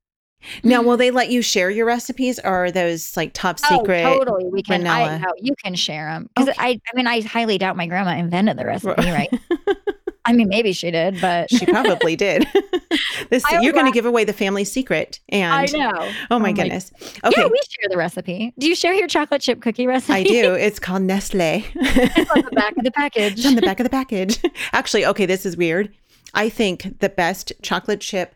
Now, 0.64 0.82
will 0.82 0.96
they 0.96 1.12
let 1.12 1.30
you 1.30 1.42
share 1.42 1.70
your 1.70 1.86
recipes 1.86 2.40
or 2.40 2.66
are 2.66 2.72
those 2.72 3.18
like 3.18 3.34
top 3.34 3.60
secret? 3.60 4.06
Oh, 4.06 4.20
totally. 4.20 4.46
We 4.50 4.64
can. 4.64 4.88
I 4.88 5.18
know 5.18 5.34
you 5.38 5.54
can 5.62 5.76
share 5.76 6.08
them 6.08 6.30
because 6.34 6.50
Okay. 6.50 6.58
I. 6.62 6.70
I 6.92 6.96
mean, 6.96 7.08
I 7.08 7.20
highly 7.22 7.58
doubt 7.58 7.76
my 7.76 7.88
grandma 7.88 8.12
invented 8.16 8.58
the 8.58 8.66
recipe, 8.66 9.02
right? 9.12 9.30
I 10.26 10.32
mean, 10.34 10.48
maybe 10.48 10.74
she 10.74 10.92
did, 10.92 11.20
but 11.20 11.50
she 11.52 11.66
probably 11.66 12.16
did. 12.16 12.48
this 13.30 13.44
I 13.46 13.62
you're 13.62 13.74
going 13.74 13.86
to 13.88 13.92
give 13.92 14.06
away 14.06 14.26
the 14.26 14.34
family 14.34 14.64
secret. 14.64 15.20
And 15.30 15.52
I 15.52 15.66
know. 15.78 15.92
oh 15.98 16.00
my 16.00 16.12
Oh 16.30 16.40
my- 16.40 16.52
goodness. 16.54 16.92
Okay, 17.24 17.42
Yeah, 17.42 17.48
we 17.48 17.60
share 17.70 17.90
the 17.90 17.98
recipe. 17.98 18.54
Do 18.60 18.68
you 18.68 18.76
share 18.76 18.94
your 18.94 19.08
chocolate 19.08 19.42
chip 19.42 19.60
cookie 19.62 19.88
recipe? 19.88 20.14
I 20.14 20.24
do. 20.24 20.54
It's 20.54 20.78
called 20.78 21.02
Nestle. 21.02 21.66
it's 21.76 22.30
on 22.32 22.44
the 22.44 22.52
back 22.52 22.78
of 22.78 22.84
the 22.84 22.92
package. 22.92 23.34
It's 23.40 23.46
on 23.46 23.56
the 23.56 23.62
back 23.62 23.80
of 23.80 23.86
the 23.86 23.90
package. 23.90 24.40
Actually, 24.72 25.06
okay, 25.08 25.26
this 25.26 25.46
is 25.46 25.58
weird. 25.58 25.94
I 26.34 26.50
think 26.50 27.00
the 27.00 27.10
best 27.10 27.54
chocolate 27.62 28.02
chip 28.02 28.36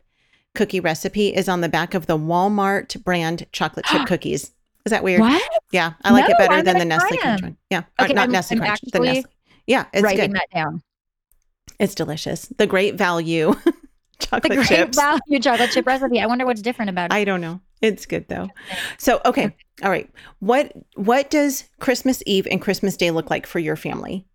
cookie 0.56 0.80
recipe 0.80 1.34
is 1.34 1.50
on 1.50 1.62
the 1.62 1.70
back 1.70 1.94
of 1.94 2.06
the 2.08 2.18
Walmart 2.18 3.04
brand 3.04 3.46
chocolate 3.52 3.86
chip 3.86 4.06
cookies. 4.08 4.52
Is 4.86 4.90
that 4.90 5.04
weird? 5.04 5.22
What? 5.22 5.42
Yeah, 5.72 5.94
I 6.04 6.12
like 6.12 6.30
it 6.30 6.38
better 6.38 6.54
I'm 6.56 6.66
than 6.66 6.78
the 6.78 6.86
Nestle 6.86 7.18
Crunch 7.18 7.42
one. 7.42 7.58
Yeah, 7.70 7.84
or 8.00 8.08
not 8.10 8.18
I'm- 8.18 8.32
Nestle 8.32 8.58
I'm 8.58 8.64
Crunch, 8.64 8.82
the 8.92 9.00
Nestle. 9.00 9.32
Yeah, 9.66 9.86
it's 9.94 10.04
Writing 10.04 10.32
good. 10.32 10.36
that 10.42 10.50
down. 10.54 10.82
It's 11.80 11.96
delicious. 11.96 12.48
The 12.58 12.68
great 12.68 12.96
value 12.96 13.56
The 14.32 14.40
great 14.42 14.68
chips. 14.68 14.98
value 15.00 15.40
chocolate 15.42 15.72
chip 15.72 15.86
recipe. 15.88 16.20
I 16.20 16.26
wonder 16.28 16.46
what's 16.46 16.62
different 16.62 16.90
about 16.90 17.12
it. 17.12 17.14
I 17.14 17.24
don't 17.24 17.42
know. 17.42 17.60
It's 17.82 18.06
good 18.06 18.28
though. 18.30 18.50
So 18.98 19.22
okay, 19.26 19.56
all 19.84 19.90
right. 19.90 20.10
What 20.40 20.72
what 20.96 21.30
does 21.30 21.66
Christmas 21.80 22.22
Eve 22.26 22.48
and 22.50 22.62
Christmas 22.62 22.96
Day 22.96 23.12
look 23.12 23.30
like 23.30 23.46
for 23.46 23.60
your 23.60 23.76
family? 23.76 24.26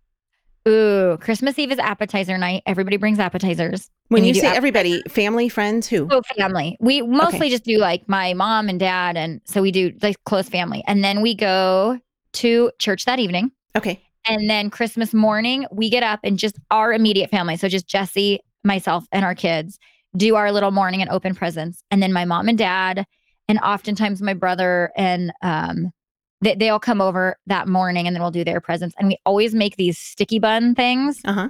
Ooh, 0.69 1.17
Christmas 1.17 1.57
Eve 1.57 1.71
is 1.71 1.79
appetizer 1.79 2.37
night. 2.37 2.61
Everybody 2.67 2.97
brings 2.97 3.17
appetizers. 3.17 3.89
When 4.09 4.23
you 4.23 4.35
say 4.35 4.47
everybody, 4.47 5.01
family, 5.09 5.49
friends, 5.49 5.87
who? 5.87 6.07
Oh, 6.11 6.21
family. 6.37 6.77
We 6.79 7.01
mostly 7.01 7.49
just 7.49 7.63
do 7.63 7.77
like 7.77 8.07
my 8.07 8.33
mom 8.33 8.69
and 8.69 8.79
dad, 8.79 9.17
and 9.17 9.41
so 9.45 9.61
we 9.61 9.71
do 9.71 9.93
like 10.01 10.17
close 10.25 10.47
family, 10.47 10.83
and 10.87 11.03
then 11.03 11.21
we 11.21 11.33
go 11.33 11.99
to 12.33 12.71
church 12.77 13.05
that 13.05 13.17
evening, 13.19 13.51
Okay. 13.75 13.99
and 14.27 14.47
then 14.49 14.69
Christmas 14.69 15.13
morning 15.13 15.65
we 15.71 15.89
get 15.89 16.03
up 16.03 16.19
and 16.23 16.37
just 16.37 16.59
our 16.69 16.93
immediate 16.93 17.31
family, 17.31 17.57
so 17.57 17.67
just 17.67 17.87
Jesse, 17.87 18.39
myself, 18.63 19.05
and 19.11 19.25
our 19.25 19.33
kids 19.33 19.79
do 20.15 20.35
our 20.35 20.51
little 20.51 20.71
morning 20.71 21.01
and 21.01 21.09
open 21.09 21.33
presents, 21.33 21.83
and 21.89 22.03
then 22.03 22.13
my 22.13 22.25
mom 22.25 22.47
and 22.47 22.57
dad, 22.57 23.05
and 23.47 23.59
oftentimes 23.59 24.21
my 24.21 24.33
brother 24.35 24.91
and 24.95 25.31
um. 25.41 25.91
They, 26.41 26.55
they 26.55 26.69
all 26.69 26.79
come 26.79 27.01
over 27.01 27.37
that 27.47 27.67
morning 27.67 28.07
and 28.07 28.15
then 28.15 28.21
we'll 28.21 28.31
do 28.31 28.43
their 28.43 28.61
presents. 28.61 28.95
And 28.97 29.07
we 29.07 29.17
always 29.25 29.53
make 29.53 29.75
these 29.75 29.97
sticky 29.97 30.39
bun 30.39 30.75
things. 30.75 31.19
Uh-huh. 31.25 31.49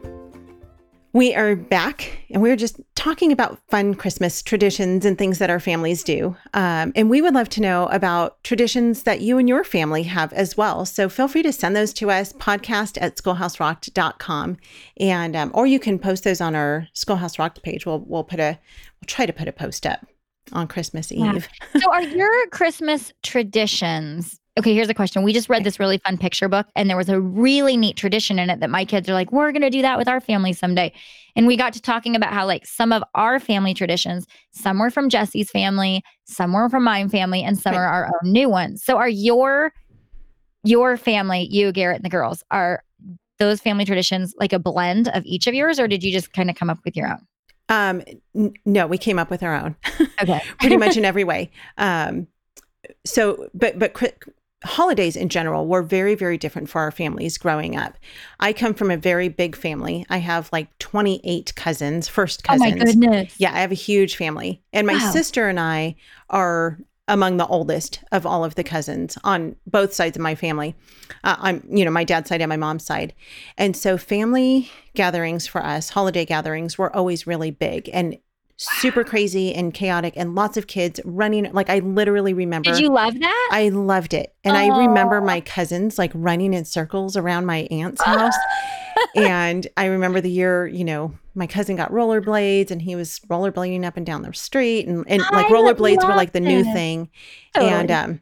We 1.12 1.34
are 1.34 1.56
back 1.56 2.18
and 2.30 2.42
we 2.42 2.50
are 2.50 2.56
just 2.56 2.80
talking 2.98 3.30
about 3.30 3.60
fun 3.70 3.94
Christmas 3.94 4.42
traditions 4.42 5.04
and 5.04 5.16
things 5.16 5.38
that 5.38 5.50
our 5.50 5.60
families 5.60 6.02
do. 6.02 6.36
Um, 6.52 6.92
and 6.96 7.08
we 7.08 7.22
would 7.22 7.32
love 7.32 7.48
to 7.50 7.62
know 7.62 7.86
about 7.86 8.42
traditions 8.42 9.04
that 9.04 9.20
you 9.20 9.38
and 9.38 9.48
your 9.48 9.62
family 9.62 10.02
have 10.02 10.32
as 10.32 10.56
well. 10.56 10.84
So 10.84 11.08
feel 11.08 11.28
free 11.28 11.44
to 11.44 11.52
send 11.52 11.76
those 11.76 11.92
to 11.94 12.10
us, 12.10 12.32
podcast 12.32 12.98
at 13.00 13.16
schoolhouserocked.com. 13.16 14.56
And, 14.98 15.36
um, 15.36 15.52
or 15.54 15.66
you 15.68 15.78
can 15.78 16.00
post 16.00 16.24
those 16.24 16.40
on 16.40 16.56
our 16.56 16.88
Schoolhouse 16.92 17.38
Rocked 17.38 17.62
page. 17.62 17.86
We'll, 17.86 18.00
we'll 18.00 18.24
put 18.24 18.40
a, 18.40 18.58
we'll 19.00 19.06
try 19.06 19.26
to 19.26 19.32
put 19.32 19.46
a 19.46 19.52
post 19.52 19.86
up 19.86 20.04
on 20.52 20.66
Christmas 20.66 21.12
Yeah. 21.12 21.36
Eve. 21.36 21.48
so 21.80 21.92
are 21.92 22.02
your 22.02 22.48
Christmas 22.48 23.12
traditions? 23.22 24.40
Okay, 24.58 24.74
here's 24.74 24.88
a 24.88 24.94
question. 24.94 25.22
We 25.22 25.32
just 25.32 25.48
read 25.48 25.62
this 25.62 25.78
really 25.78 25.98
fun 25.98 26.18
picture 26.18 26.48
book, 26.48 26.66
and 26.74 26.90
there 26.90 26.96
was 26.96 27.08
a 27.08 27.20
really 27.20 27.76
neat 27.76 27.96
tradition 27.96 28.40
in 28.40 28.50
it 28.50 28.58
that 28.58 28.70
my 28.70 28.84
kids 28.84 29.08
are 29.08 29.12
like, 29.12 29.30
we're 29.30 29.52
going 29.52 29.62
to 29.62 29.70
do 29.70 29.82
that 29.82 29.96
with 29.96 30.08
our 30.08 30.20
family 30.20 30.52
someday. 30.52 30.92
And 31.36 31.46
we 31.46 31.56
got 31.56 31.72
to 31.74 31.80
talking 31.80 32.16
about 32.16 32.32
how, 32.32 32.44
like, 32.44 32.66
some 32.66 32.92
of 32.92 33.04
our 33.14 33.38
family 33.38 33.72
traditions, 33.72 34.26
some 34.50 34.80
were 34.80 34.90
from 34.90 35.10
Jesse's 35.10 35.48
family, 35.48 36.02
some 36.24 36.52
were 36.52 36.68
from 36.68 36.82
my 36.82 37.06
family, 37.06 37.44
and 37.44 37.56
some 37.56 37.72
Right. 37.72 37.78
are 37.78 37.86
our 37.86 38.06
own 38.06 38.32
new 38.32 38.48
ones. 38.48 38.82
So, 38.84 38.96
are 38.96 39.08
your 39.08 39.72
your 40.64 40.96
family, 40.96 41.46
you, 41.48 41.70
Garrett, 41.70 41.96
and 41.96 42.04
the 42.04 42.10
girls, 42.10 42.42
are 42.50 42.82
those 43.38 43.60
family 43.60 43.84
traditions 43.84 44.34
like 44.40 44.52
a 44.52 44.58
blend 44.58 45.06
of 45.08 45.24
each 45.24 45.46
of 45.46 45.54
yours, 45.54 45.78
or 45.78 45.86
did 45.86 46.02
you 46.02 46.10
just 46.12 46.32
kind 46.32 46.50
of 46.50 46.56
come 46.56 46.68
up 46.68 46.78
with 46.84 46.96
your 46.96 47.06
own? 47.06 47.24
Um, 47.68 48.02
n- 48.34 48.54
no, 48.66 48.88
we 48.88 48.98
came 48.98 49.20
up 49.20 49.30
with 49.30 49.44
our 49.44 49.54
own. 49.54 49.76
Okay. 50.20 50.40
pretty 50.58 50.76
much 50.76 50.96
in 50.96 51.04
every 51.04 51.22
way. 51.22 51.52
Um, 51.76 52.26
so, 53.04 53.48
but 53.54 53.78
but 53.78 53.94
holidays 54.64 55.14
in 55.16 55.28
general 55.28 55.66
were 55.66 55.82
very 55.82 56.14
very 56.14 56.36
different 56.36 56.68
for 56.68 56.80
our 56.80 56.90
families 56.90 57.38
growing 57.38 57.76
up. 57.76 57.96
I 58.40 58.52
come 58.52 58.74
from 58.74 58.90
a 58.90 58.96
very 58.96 59.28
big 59.28 59.54
family. 59.54 60.04
I 60.10 60.18
have 60.18 60.50
like 60.52 60.76
twenty 60.78 61.20
eight 61.24 61.54
cousins, 61.54 62.08
first 62.08 62.42
Oh 62.48 62.52
cousins. 62.52 62.72
my 62.72 62.84
goodness. 62.84 63.34
Yeah, 63.38 63.54
I 63.54 63.60
have 63.60 63.72
a 63.72 63.76
huge 63.76 64.16
family, 64.16 64.62
and 64.72 64.86
my 64.86 64.94
Wow. 64.94 65.12
sister 65.12 65.48
and 65.48 65.60
I 65.60 65.96
are 66.30 66.78
among 67.10 67.38
the 67.38 67.46
oldest 67.46 68.00
of 68.12 68.26
all 68.26 68.44
of 68.44 68.54
the 68.54 68.64
cousins 68.64 69.16
on 69.24 69.56
both 69.66 69.94
sides 69.94 70.16
of 70.16 70.22
my 70.22 70.34
family. 70.34 70.74
Uh, 71.24 71.36
I'm, 71.38 71.66
you 71.70 71.84
know, 71.86 71.90
my 71.90 72.04
dad's 72.04 72.28
side 72.28 72.42
and 72.42 72.50
my 72.50 72.56
mom's 72.58 72.84
side, 72.84 73.14
and 73.56 73.76
so 73.76 73.96
family 73.96 74.70
gatherings 74.94 75.46
for 75.46 75.64
us, 75.64 75.88
holiday 75.90 76.24
gatherings, 76.26 76.76
were 76.76 76.94
always 76.94 77.26
really 77.26 77.50
big 77.50 77.88
and 77.92 78.18
super 78.58 79.04
crazy 79.04 79.54
and 79.54 79.72
chaotic, 79.72 80.14
and 80.16 80.34
lots 80.34 80.56
of 80.56 80.66
kids 80.66 81.00
running. 81.04 81.50
Like 81.52 81.70
I 81.70 81.78
literally 81.78 82.34
remember. 82.34 82.72
Did 82.72 82.80
you 82.80 82.90
love 82.90 83.18
that? 83.18 83.48
I 83.52 83.68
loved 83.70 84.12
it. 84.12 84.34
And 84.44 84.56
I 84.56 84.76
remember 84.76 85.20
my 85.20 85.40
cousins 85.40 85.98
like 85.98 86.10
running 86.14 86.52
in 86.52 86.64
circles 86.64 87.16
around 87.16 87.46
my 87.46 87.68
aunt's 87.70 88.02
house. 88.04 88.36
and 89.14 89.66
I 89.76 89.86
remember 89.86 90.20
the 90.20 90.30
year, 90.30 90.66
you 90.66 90.84
know, 90.84 91.14
my 91.34 91.46
cousin 91.46 91.76
got 91.76 91.92
rollerblades 91.92 92.70
and 92.70 92.82
he 92.82 92.96
was 92.96 93.20
rollerblading 93.28 93.84
up 93.84 93.96
and 93.96 94.04
down 94.04 94.22
the 94.22 94.34
street. 94.34 94.88
And, 94.88 95.04
and 95.08 95.22
like 95.32 95.46
rollerblades 95.46 96.06
were 96.06 96.16
like 96.16 96.32
the 96.32 96.40
new 96.40 96.60
it. 96.60 96.72
thing. 96.72 97.10
And 97.54 97.90
um, 97.90 98.20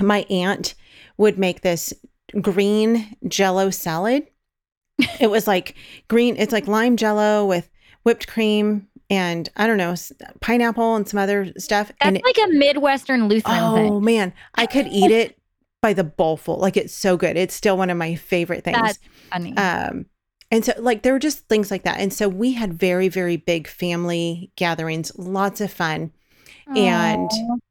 my 0.00 0.20
aunt 0.30 0.74
would 1.16 1.38
make 1.38 1.62
this 1.62 1.92
green 2.40 3.16
jello 3.26 3.70
salad. 3.70 4.28
it 5.20 5.28
was 5.28 5.46
like 5.48 5.74
green, 6.08 6.36
it's 6.38 6.52
like 6.52 6.68
lime 6.68 6.96
jello 6.96 7.44
with 7.44 7.68
whipped 8.04 8.28
cream 8.28 8.86
and 9.10 9.48
I 9.56 9.66
don't 9.66 9.78
know, 9.78 9.94
pineapple 10.40 10.96
and 10.96 11.06
some 11.08 11.18
other 11.18 11.52
stuff. 11.58 11.88
That's 11.88 11.96
and 12.00 12.16
it- 12.16 12.24
like 12.24 12.38
a 12.48 12.52
Midwestern 12.52 13.28
Lutheran 13.28 13.58
Oh 13.62 13.74
thing. 13.76 14.04
man, 14.04 14.32
I 14.54 14.66
could 14.66 14.86
eat 14.88 15.10
it 15.10 15.38
by 15.82 15.92
the 15.92 16.04
bowlful. 16.04 16.58
Like 16.58 16.76
it's 16.76 16.94
so 16.94 17.16
good. 17.16 17.36
It's 17.36 17.54
still 17.54 17.76
one 17.76 17.90
of 17.90 17.96
my 17.96 18.14
favorite 18.16 18.64
things. 18.64 18.78
That's 18.80 18.98
funny. 19.30 19.56
um, 19.56 20.06
and 20.50 20.64
so 20.64 20.72
like 20.78 21.02
there 21.02 21.12
were 21.12 21.18
just 21.18 21.48
things 21.48 21.70
like 21.70 21.82
that. 21.84 21.98
And 22.00 22.12
so 22.12 22.28
we 22.28 22.52
had 22.52 22.72
very 22.74 23.08
very 23.08 23.36
big 23.36 23.66
family 23.68 24.50
gatherings, 24.56 25.12
lots 25.16 25.60
of 25.60 25.72
fun, 25.72 26.12
and 26.74 27.30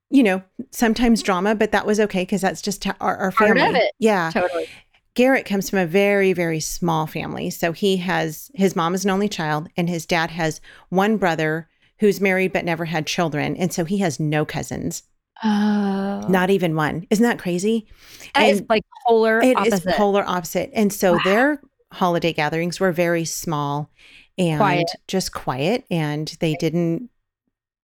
you 0.10 0.24
know 0.24 0.42
sometimes 0.72 1.22
drama, 1.24 1.56
but 1.56 1.72
that 1.72 1.86
was 1.86 2.00
okay 2.00 2.22
because 2.22 2.42
that's 2.42 2.62
just 2.62 2.86
our, 3.02 3.18
our 3.18 3.32
family. 3.32 3.82
Yeah. 4.00 4.30
totally. 4.34 4.68
Garrett 5.16 5.46
comes 5.46 5.70
from 5.70 5.80
a 5.80 5.86
very, 5.88 6.34
very 6.34 6.60
small 6.60 7.08
family. 7.08 7.50
So 7.50 7.72
he 7.72 7.98
has 7.98 8.52
his 8.54 8.76
mom 8.76 8.94
is 8.94 9.04
an 9.06 9.12
only 9.12 9.30
child, 9.30 9.70
and 9.78 9.90
his 9.90 10.06
dad 10.06 10.30
has 10.32 10.62
one 10.90 11.18
brother 11.18 11.68
who's 12.00 12.20
married 12.22 12.52
but 12.54 12.66
never 12.66 12.86
had 12.86 13.08
children. 13.08 13.56
And 13.56 13.72
so 13.72 13.86
he 13.86 14.00
has 14.00 14.20
no 14.20 14.44
cousins. 14.46 15.04
Oh, 15.44 16.26
Not 16.30 16.50
even 16.50 16.76
one. 16.76 17.08
Isn't 17.10 17.24
that 17.24 17.40
crazy? 17.40 17.88
that 18.36 18.44
is 18.50 18.60
and 18.60 18.70
like 18.70 18.84
polar 19.08 19.42
It 19.42 19.58
is 19.66 19.74
opposite. 19.74 19.96
polar 19.96 20.24
opposite. 20.26 20.70
And 20.74 20.92
so 20.92 21.14
Wow. 21.14 21.20
their 21.24 21.62
holiday 21.94 22.34
gatherings 22.34 22.80
were 22.80 22.92
very 22.92 23.24
small 23.26 23.90
and 24.38 24.58
Quiet. 24.60 24.90
just 25.08 25.32
quiet. 25.34 25.86
And 25.90 26.28
they 26.42 26.56
didn't 26.56 27.10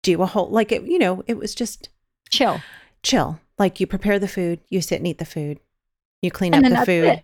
do 0.03 0.23
a 0.23 0.27
whole, 0.27 0.49
like, 0.49 0.71
it, 0.71 0.83
you 0.85 0.99
know, 0.99 1.25
it 1.27 1.37
was 1.37 1.55
just 1.55 1.89
Chill. 2.31 2.61
chill. 3.03 3.41
Like 3.59 3.81
you 3.81 3.87
prepare 3.89 4.19
the 4.21 4.29
food, 4.29 4.61
you 4.69 4.81
sit 4.81 4.97
and 4.99 5.07
eat 5.07 5.19
the 5.19 5.25
food, 5.25 5.59
you 6.23 6.31
clean 6.31 6.55
And 6.55 6.67
up 6.67 6.81
the 6.81 6.87
food, 6.87 7.23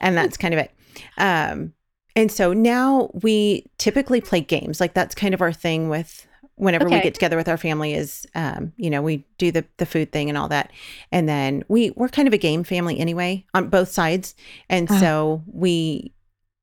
and 0.00 0.16
that's 0.16 0.36
kind 0.36 0.54
of 0.54 0.60
it. 0.60 0.70
Um, 1.16 1.72
and 2.16 2.32
so 2.32 2.52
now 2.52 3.10
we 3.22 3.70
typically 3.78 4.20
play 4.20 4.40
games. 4.40 4.80
Like 4.80 4.94
that's 4.94 5.14
kind 5.14 5.34
of 5.34 5.40
our 5.40 5.52
thing 5.52 5.88
with 5.88 6.26
whenever 6.56 6.86
we 6.86 7.00
get 7.00 7.14
together 7.14 7.36
with 7.36 7.48
our 7.48 7.56
family 7.56 7.94
is, 7.94 8.26
um, 8.34 8.72
you 8.76 8.90
know, 8.90 9.00
we 9.00 9.24
do 9.38 9.52
the 9.52 9.64
the 9.76 9.86
food 9.86 10.10
thing 10.10 10.28
and 10.28 10.36
all 10.36 10.48
that, 10.48 10.72
and 11.12 11.28
then 11.28 11.62
we 11.68 11.90
we're 11.90 12.08
kind 12.08 12.26
of 12.26 12.34
a 12.34 12.38
game 12.38 12.64
family 12.64 12.98
anyway 12.98 13.44
on 13.54 13.68
both 13.68 13.88
sides, 13.88 14.34
and 14.68 14.90
Uh. 14.90 14.98
so 15.00 15.42
we 15.46 16.12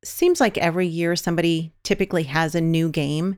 seems 0.04 0.40
like 0.40 0.58
every 0.60 0.86
year 0.86 1.16
somebody 1.16 1.74
typically 1.84 2.24
has 2.24 2.54
a 2.54 2.62
new 2.62 2.90
game. 2.90 3.38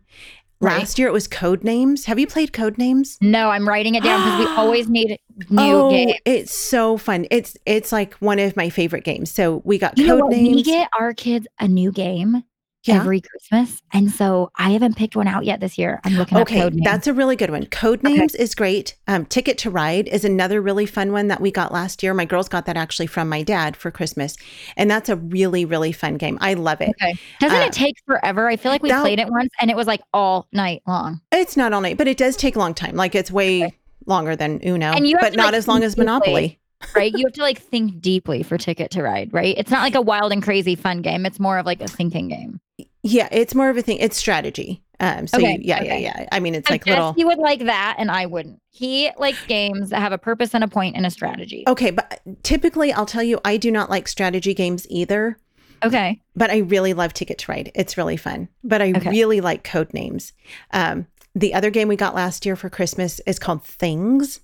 Right. 0.60 0.80
Last 0.80 0.98
year 0.98 1.08
it 1.08 1.14
was 1.14 1.28
Codenames. 1.28 2.06
Have 2.06 2.18
you 2.18 2.26
played 2.26 2.52
Codenames? 2.52 3.18
No, 3.22 3.52
I'm 3.52 3.68
writing 3.68 3.96
it 3.96 4.04
down 4.04 4.24
because 4.24 4.40
we 4.40 4.56
always 4.58 4.90
need 4.90 5.20
new 5.50 5.62
oh, 5.62 5.92
games. 5.92 6.14
it's 6.26 6.56
so 6.56 6.98
fun. 6.98 7.28
It's 7.30 7.56
it's 7.66 7.92
like 7.92 8.16
one 8.16 8.40
of 8.40 8.56
my 8.56 8.70
favorite 8.70 9.04
games. 9.04 9.32
So 9.32 9.62
we 9.66 9.78
got 9.78 9.98
You 9.98 10.08
Codenames. 10.08 10.56
We 10.56 10.64
get 10.64 10.90
our 10.98 11.14
kids 11.14 11.48
a 11.60 11.68
new 11.68 11.92
game 11.92 12.44
Yeah. 12.88 12.96
every 12.98 13.22
Christmas, 13.22 13.82
and 13.94 14.12
so 14.12 14.52
I 14.56 14.72
haven't 14.72 14.96
picked 14.96 15.16
one 15.16 15.28
out 15.28 15.46
yet 15.46 15.60
this 15.60 15.78
year. 15.78 16.00
I'm 16.04 16.14
looking 16.14 16.38
Okay, 16.40 16.60
up 16.60 16.64
code 16.64 16.74
names. 16.76 16.86
that's 16.86 17.08
a 17.08 17.14
really 17.14 17.36
good 17.36 17.50
one. 17.50 17.66
Code 17.68 18.00
Okay. 18.06 18.14
names 18.16 18.36
is 18.36 18.56
great. 18.56 18.96
Um, 19.08 19.26
Ticket 19.26 19.58
to 19.60 19.70
Ride 19.70 20.08
is 20.08 20.24
another 20.26 20.62
really 20.62 20.86
fun 20.86 21.12
one 21.12 21.28
that 21.28 21.42
we 21.42 21.52
got 21.52 21.72
last 21.72 22.02
year. 22.04 22.14
My 22.14 22.26
girls 22.26 22.48
got 22.50 22.66
that 22.66 22.78
actually 22.78 23.08
from 23.08 23.30
my 23.30 23.44
dad 23.44 23.76
for 23.76 23.92
Christmas, 23.92 24.36
and 24.76 24.90
that's 24.90 25.10
a 25.10 25.16
really 25.16 25.66
really 25.66 25.92
fun 25.92 26.16
game. 26.18 26.38
I 26.42 26.54
love 26.54 26.82
it. 26.82 26.90
okay. 27.02 27.16
Doesn't 27.40 27.58
uh, 27.62 27.66
it 27.66 27.74
take 27.74 27.96
forever? 28.06 28.48
I 28.48 28.56
feel 28.58 28.72
like 28.72 28.84
we 28.84 28.90
that- 28.90 29.02
played 29.02 29.20
it 29.20 29.30
once, 29.30 29.50
and 29.60 29.70
it 29.72 29.76
was 29.78 29.88
like 29.88 30.02
all 30.14 30.48
night 30.52 30.82
long. 30.88 31.22
It's 31.32 31.58
not 31.58 31.74
all 31.74 31.82
night, 31.82 31.98
but 31.98 32.08
it 32.08 32.18
does 32.18 32.36
take 32.38 32.56
a 32.56 32.60
long 32.60 32.74
time. 32.74 32.96
Like 32.96 33.16
it's 33.16 33.32
way 33.32 33.64
Okay. 33.66 33.76
longer 34.06 34.36
than 34.36 34.60
Uno, 34.66 34.92
And 34.94 35.08
you 35.08 35.18
but 35.20 35.32
to, 35.32 35.38
not 35.38 35.46
like, 35.48 35.54
as 35.56 35.68
long 35.68 35.84
as. 35.84 35.98
Monopoly. 35.98 36.60
right? 36.96 37.12
You 37.12 37.26
have 37.26 37.34
to 37.34 37.42
like 37.42 37.60
think 37.60 38.02
deeply 38.02 38.44
for 38.44 38.58
Ticket 38.58 38.92
to 38.92 39.02
Ride, 39.02 39.34
right? 39.34 39.56
It's 39.58 39.72
not 39.72 39.82
like 39.82 39.96
a 39.96 40.02
wild 40.02 40.32
and 40.32 40.44
crazy 40.44 40.76
fun 40.76 41.02
game. 41.02 41.26
It's 41.26 41.40
more 41.40 41.58
of 41.58 41.66
like 41.66 41.82
a 41.82 41.88
thinking 41.88 42.28
game. 42.28 42.60
Yeah, 43.04 43.28
it's 43.32 43.56
more 43.56 43.70
of 43.70 43.78
a 43.78 43.82
thing. 43.82 43.98
It's 44.00 44.18
strategy. 44.18 44.84
Um, 45.00 45.28
so 45.28 45.38
Okay, 45.38 45.54
you, 45.54 45.60
yeah, 45.62 45.78
okay. 45.82 46.02
yeah, 46.02 46.20
yeah. 46.22 46.28
I 46.32 46.40
mean, 46.40 46.56
it's 46.56 46.68
So 46.68 46.74
like 46.74 46.86
little. 46.88 47.12
Jesse 47.14 47.24
would 47.26 47.38
like 47.38 47.60
that, 47.66 47.96
and 48.00 48.10
I 48.10 48.26
wouldn't. 48.26 48.60
He 48.72 49.12
likes 49.18 49.40
games 49.48 49.92
that 49.92 50.00
have 50.02 50.12
a 50.12 50.18
purpose 50.18 50.54
and 50.56 50.64
a 50.64 50.68
point 50.68 50.96
and 50.96 51.06
a 51.06 51.10
strategy. 51.12 51.64
Okay, 51.68 51.92
but 51.92 52.20
typically 52.44 52.92
I'll 52.92 53.06
tell 53.06 53.22
you, 53.24 53.40
I 53.46 53.58
do 53.58 53.70
not 53.72 53.90
like 53.92 54.08
strategy 54.08 54.54
games 54.54 54.88
either. 54.90 55.38
Okay. 55.84 56.20
but 56.36 56.50
I 56.50 56.58
really 56.58 56.96
love 56.96 57.14
Ticket 57.14 57.38
to 57.38 57.52
Ride. 57.52 57.72
It's 57.76 57.98
really 57.98 58.18
fun. 58.18 58.50
But 58.64 58.82
I 58.82 58.90
Okay. 58.96 59.12
really 59.12 59.42
like 59.42 59.64
Codenames. 59.64 60.32
Um, 60.72 61.06
the 61.36 61.54
other 61.54 61.70
game 61.70 61.88
we 61.88 61.96
got 61.96 62.16
last 62.16 62.48
year 62.48 62.56
for 62.56 62.68
Christmas 62.68 63.22
is 63.28 63.38
called 63.38 63.64
Things. 63.64 64.40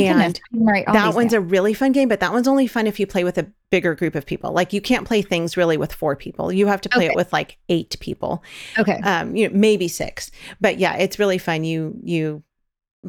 My 0.00 0.06
And 0.06 0.40
goodness. 0.52 0.84
That 0.86 1.14
one's 1.14 1.32
a 1.32 1.40
really 1.40 1.74
fun 1.74 1.92
game, 1.92 2.08
but 2.08 2.20
that 2.20 2.32
one's 2.32 2.48
only 2.48 2.66
fun 2.66 2.86
if 2.86 2.98
you 3.00 3.06
play 3.06 3.24
with 3.24 3.38
a 3.38 3.50
bigger 3.70 3.94
group 3.94 4.14
of 4.14 4.26
people. 4.26 4.52
Like 4.52 4.72
you 4.72 4.80
can't 4.80 5.06
play 5.06 5.22
things 5.22 5.56
really 5.56 5.76
with 5.76 5.92
four 5.92 6.16
people. 6.16 6.52
You 6.52 6.66
have 6.66 6.80
to 6.82 6.88
play 6.88 7.06
it 7.06 7.14
with 7.14 7.32
like 7.32 7.58
eight 7.68 7.96
people. 8.00 8.42
okay. 8.78 9.00
Um, 9.02 9.34
you 9.34 9.48
know, 9.48 9.56
maybe 9.56 9.88
six. 9.88 10.30
But 10.60 10.78
yeah, 10.78 10.96
it's 10.96 11.18
really 11.18 11.38
fun. 11.38 11.64
You 11.64 11.98
you 12.02 12.42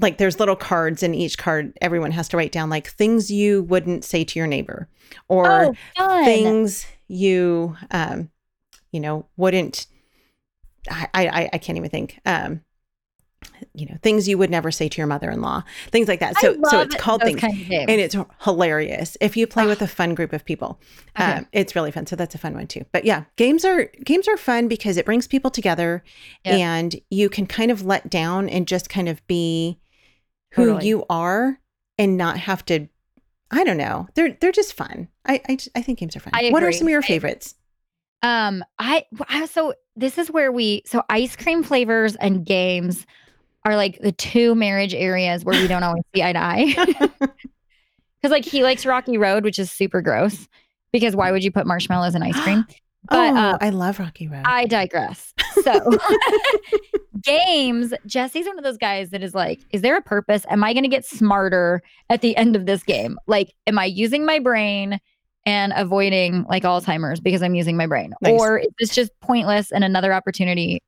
like 0.01 0.17
there's 0.17 0.39
little 0.39 0.55
cards 0.55 1.03
and 1.03 1.15
each 1.15 1.37
card 1.37 1.77
everyone 1.81 2.11
has 2.11 2.27
to 2.29 2.37
write 2.37 2.51
down 2.51 2.69
like 2.69 2.87
things 2.87 3.31
you 3.31 3.63
wouldn't 3.63 4.03
say 4.03 4.23
to 4.23 4.39
your 4.39 4.47
neighbor 4.47 4.87
or 5.27 5.75
oh, 5.97 6.25
things 6.25 6.85
you 7.07 7.75
um 7.91 8.29
you 8.91 8.99
know 8.99 9.25
wouldn't 9.37 9.87
I, 10.89 11.09
I 11.13 11.49
I 11.53 11.57
can't 11.57 11.77
even 11.77 11.89
think 11.89 12.19
um 12.25 12.61
you 13.73 13.85
know 13.87 13.95
things 14.01 14.27
you 14.27 14.37
would 14.37 14.49
never 14.49 14.71
say 14.71 14.87
to 14.89 14.97
your 14.97 15.07
mother-in-law 15.07 15.63
things 15.89 16.07
like 16.07 16.19
that. 16.19 16.37
So 16.39 16.55
so 16.69 16.81
it's 16.81 16.95
called 16.95 17.21
things 17.21 17.39
kinds 17.39 17.61
of 17.61 17.71
and 17.71 17.89
it's 17.91 18.15
hilarious. 18.43 19.15
If 19.21 19.37
you 19.37 19.47
play 19.47 19.65
with 19.65 19.81
a 19.81 19.87
fun 19.87 20.15
group 20.15 20.33
of 20.33 20.43
people 20.45 20.79
Okay. 21.19 21.33
um, 21.33 21.47
it's 21.51 21.75
really 21.75 21.91
fun. 21.91 22.05
So 22.07 22.15
that's 22.15 22.35
a 22.35 22.37
fun 22.37 22.53
one 22.53 22.67
too. 22.67 22.85
But 22.91 23.05
yeah 23.05 23.23
games 23.35 23.63
are 23.65 23.85
games 24.03 24.27
are 24.27 24.37
fun 24.37 24.67
because 24.67 24.97
it 24.97 25.05
brings 25.05 25.27
people 25.27 25.51
together 25.51 26.03
Yep. 26.45 26.53
and 26.59 26.95
you 27.09 27.29
can 27.29 27.45
kind 27.47 27.71
of 27.71 27.85
let 27.85 28.09
down 28.09 28.49
and 28.49 28.67
just 28.67 28.89
kind 28.89 29.07
of 29.09 29.25
be 29.27 29.79
who 30.53 30.65
Totally. 30.67 30.87
you 30.87 31.05
are 31.09 31.59
and 31.97 32.17
not 32.17 32.37
have 32.37 32.63
to 32.65 32.87
i 33.51 33.63
don't 33.63 33.77
know 33.77 34.07
they're 34.15 34.37
they're 34.39 34.51
just 34.51 34.73
fun. 34.73 35.07
I 35.25 35.41
i, 35.49 35.57
I 35.75 35.81
think 35.81 35.99
games 35.99 36.15
are 36.15 36.19
fun. 36.19 36.33
What 36.51 36.63
are 36.63 36.71
some 36.71 36.87
of 36.87 36.91
your 36.91 37.01
favorites? 37.01 37.55
Um, 38.23 38.63
I 38.79 39.05
so 39.49 39.73
this 39.95 40.17
is 40.17 40.31
where 40.31 40.51
we 40.51 40.81
so 40.85 41.03
ice 41.09 41.35
cream 41.35 41.63
flavors 41.63 42.15
and 42.15 42.45
games 42.45 43.05
are 43.67 43.75
like 43.75 43.99
the 43.99 44.13
two 44.13 44.55
marriage 44.55 44.95
areas 44.95 45.43
where 45.43 45.59
we 45.59 45.67
don't 45.67 45.83
always 45.83 46.03
see 46.15 46.23
eye 46.23 46.31
to 46.31 46.39
eye. 46.39 47.29
Because 48.19 48.31
like 48.31 48.45
he 48.45 48.63
likes 48.63 48.83
Rocky 48.83 49.15
Road, 49.15 49.43
which 49.43 49.59
is 49.59 49.71
super 49.71 50.01
gross. 50.01 50.47
Because 50.91 51.15
why 51.15 51.31
would 51.31 51.43
you 51.43 51.51
put 51.51 51.67
marshmallows 51.67 52.15
in 52.15 52.23
ice 52.23 52.39
cream? 52.41 52.65
But 53.09 53.31
oh 53.31 53.37
uh, 53.37 53.57
i 53.61 53.69
love 53.69 53.99
rocky 53.99 54.27
road 54.27 54.41
I 54.43 54.65
digress. 54.65 55.33
So 55.63 55.97
games, 57.21 57.93
Jesse's 58.05 58.47
one 58.47 58.57
of 58.57 58.65
those 58.65 58.77
guys 58.77 59.11
that 59.11 59.23
is 59.23 59.33
like, 59.35 59.61
is 59.69 59.81
there 59.81 59.95
a 59.95 60.01
purpose? 60.01 60.45
Am 60.49 60.61
I 60.63 60.73
gonna 60.73 60.89
get 60.89 61.05
smarter 61.05 61.83
at 62.09 62.21
the 62.21 62.35
end 62.35 62.55
of 62.55 62.65
this 62.65 62.83
game? 62.83 63.17
Like, 63.27 63.53
am 63.65 63.79
I 63.79 63.85
using 63.85 64.25
my 64.25 64.39
brain 64.39 64.99
and 65.45 65.73
avoiding 65.77 66.43
like 66.49 66.63
Alzheimer's 66.63 67.21
because 67.21 67.43
I'm 67.43 67.55
using 67.55 67.77
my 67.77 67.85
brain? 67.85 68.13
Nice. 68.21 68.37
Or 68.41 68.57
is 68.57 68.69
this 68.79 68.93
just 68.93 69.17
pointless 69.21 69.71
and 69.71 69.85
another 69.85 70.11
opportunity 70.11 70.81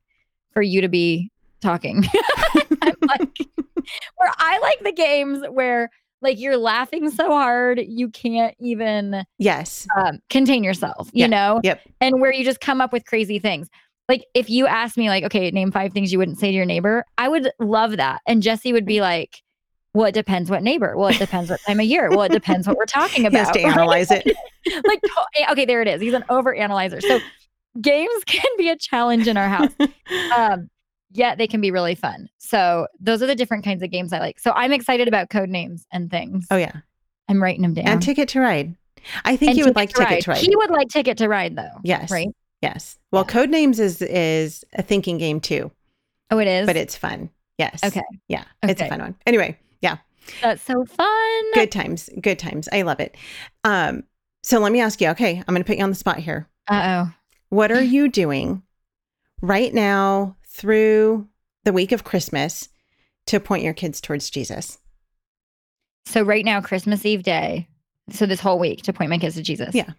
for 0.52 0.60
you 0.60 0.80
to 0.82 0.88
be 0.88 1.30
talking? 1.60 2.04
I'm 2.82 2.94
like, 3.08 3.38
where 4.16 4.32
I 4.38 4.58
like 4.60 4.80
the 4.84 4.92
games 4.92 5.44
where 5.50 5.90
like 6.22 6.38
you're 6.38 6.56
laughing 6.58 7.10
so 7.10 7.28
hard 7.28 7.80
you 7.86 8.10
can't 8.10 8.54
even 8.60 9.24
yes 9.38 9.86
um, 9.96 10.18
contain 10.28 10.62
yourself, 10.62 11.08
you 11.12 11.22
Yeah. 11.22 11.26
know? 11.28 11.60
Yep. 11.64 11.80
And 12.00 12.20
where 12.20 12.32
you 12.32 12.44
just 12.44 12.60
come 12.60 12.80
up 12.80 12.92
with 12.92 13.04
crazy 13.06 13.38
things. 13.38 13.68
Like 14.08 14.24
if 14.34 14.50
you 14.50 14.66
asked 14.66 14.96
me, 14.98 15.08
like, 15.08 15.24
okay, 15.24 15.50
name 15.50 15.70
five 15.72 15.92
things 15.92 16.12
you 16.12 16.18
wouldn't 16.18 16.38
say 16.38 16.48
to 16.50 16.56
your 16.56 16.66
neighbor, 16.66 17.04
I 17.16 17.28
would 17.28 17.50
love 17.58 17.96
that. 17.96 18.20
And 18.26 18.42
Jesse 18.42 18.72
would 18.72 18.84
be 18.84 19.00
like, 19.00 19.40
well, 19.94 20.06
it 20.06 20.12
depends 20.12 20.50
what 20.50 20.62
neighbor. 20.62 20.94
Well, 20.96 21.08
it 21.08 21.18
depends 21.18 21.48
what 21.50 21.60
time 21.66 21.80
of 21.80 21.86
year. 21.86 22.10
Well, 22.10 22.22
it 22.22 22.32
depends 22.32 22.66
what 22.68 22.76
we're 22.76 22.84
talking 22.86 23.24
he 23.30 23.36
has 23.36 23.48
about. 23.48 23.54
to 23.54 23.62
analyze 23.62 24.10
it 24.10 24.24
like, 24.86 25.00
to- 25.00 25.50
okay, 25.52 25.64
there 25.64 25.80
it 25.80 25.88
is. 25.88 26.00
He's 26.00 26.12
an 26.14 26.24
over 26.28 26.54
analyzer. 26.54 27.00
So 27.00 27.18
games 27.80 28.24
can 28.26 28.50
be 28.58 28.68
a 28.68 28.76
challenge 28.76 29.26
in 29.26 29.36
our 29.36 29.48
house. 29.48 29.72
Um, 30.36 30.68
yet 31.12 31.38
they 31.38 31.46
can 31.46 31.60
be 31.60 31.70
really 31.70 31.94
fun. 31.94 32.28
So 32.38 32.86
those 33.00 33.22
are 33.22 33.26
the 33.26 33.34
different 33.34 33.64
kinds 33.64 33.82
of 33.82 33.90
games 33.90 34.12
I 34.12 34.18
like. 34.18 34.38
So 34.40 34.52
I'm 34.54 34.72
excited 34.72 35.08
about 35.08 35.28
Codenames 35.30 35.82
and 35.92 36.10
things. 36.10 36.46
oh 36.50 36.56
yeah 36.56 36.72
I'm 37.28 37.42
writing 37.42 37.62
them 37.62 37.74
down. 37.74 37.86
and 37.86 38.02
ticket 38.02 38.28
to 38.30 38.40
ride 38.40 38.74
i 39.24 39.34
think 39.36 39.50
And 39.50 39.58
you 39.58 39.64
would 39.64 39.76
like 39.76 39.90
ticket 39.94 40.22
to 40.24 40.30
ride 40.32 40.38
He 40.40 40.54
would 40.56 40.70
like 40.70 40.88
Ticket 40.88 41.16
to 41.18 41.28
Ride 41.28 41.56
though. 41.56 41.70
yes 41.84 42.10
Right? 42.10 42.28
yes 42.60 42.98
well 43.12 43.24
Yeah. 43.26 43.32
Codenames 43.34 43.78
is 43.78 44.02
is 44.02 44.64
a 44.74 44.82
thinking 44.82 45.16
game 45.18 45.40
too 45.40 45.70
Oh, 46.30 46.38
it 46.38 46.46
is. 46.48 46.66
but 46.66 46.76
it's 46.76 46.96
fun 46.96 47.30
yes 47.56 47.80
Okay. 47.84 48.02
yeah 48.28 48.44
it's 48.62 48.80
a 48.82 48.88
fun 48.88 49.00
one 49.00 49.14
anyway 49.26 49.56
yeah 49.80 49.98
That's 50.42 50.60
so 50.62 50.84
fun. 50.84 51.42
good 51.54 51.70
times 51.72 52.10
good 52.20 52.38
times 52.38 52.68
i 52.72 52.82
love 52.82 53.00
it 53.00 53.16
um 53.64 54.02
so 54.42 54.58
let 54.58 54.70
me 54.72 54.80
ask 54.80 55.00
you 55.00 55.08
okay 55.10 55.38
i'm 55.46 55.54
gonna 55.54 55.64
put 55.64 55.78
you 55.78 55.84
on 55.84 55.90
the 55.90 55.96
spot 55.96 56.18
here 56.18 56.48
Uh 56.68 57.04
oh. 57.06 57.14
what 57.48 57.70
are 57.72 57.82
you 57.82 58.08
doing 58.08 58.62
right 59.40 59.72
now 59.72 60.36
through 60.60 61.26
the 61.64 61.72
week 61.72 61.90
of 61.92 62.04
christmas 62.04 62.68
to 63.26 63.40
point 63.40 63.62
your 63.64 63.72
kids 63.74 64.00
towards 64.00 64.28
jesus 64.30 64.78
So 66.06 66.22
right 66.22 66.44
now, 66.44 66.60
Christmas 66.60 67.04
Eve 67.06 67.22
day. 67.22 67.68
So 68.10 68.26
this 68.26 68.40
whole 68.40 68.58
week 68.58 68.82
to 68.82 68.92
point 68.92 69.10
my 69.10 69.18
kids 69.18 69.36
to 69.36 69.42
Jesus. 69.42 69.74
Yeah. 69.74 69.90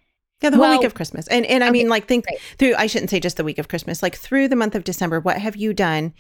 yeah 0.42 0.50
the 0.50 0.58
whole 0.58 0.70
week 0.70 0.84
of 0.84 0.94
christmas 0.94 1.28
and 1.28 1.46
and 1.46 1.64
i 1.64 1.68
Okay, 1.68 1.72
mean 1.80 1.90
like 1.90 2.08
think 2.08 2.26
great. 2.26 2.40
through 2.58 2.76
i 2.76 2.88
shouldn't 2.88 3.10
say 3.10 3.20
just 3.20 3.38
the 3.38 3.44
week 3.44 3.58
of 3.60 3.68
christmas 3.70 4.02
like 4.04 4.16
through 4.16 4.48
the 4.50 4.56
month 4.56 4.76
of 4.76 4.84
december 4.84 5.20
what 5.20 5.38
have 5.38 5.56
you 5.56 5.74
done 5.74 6.14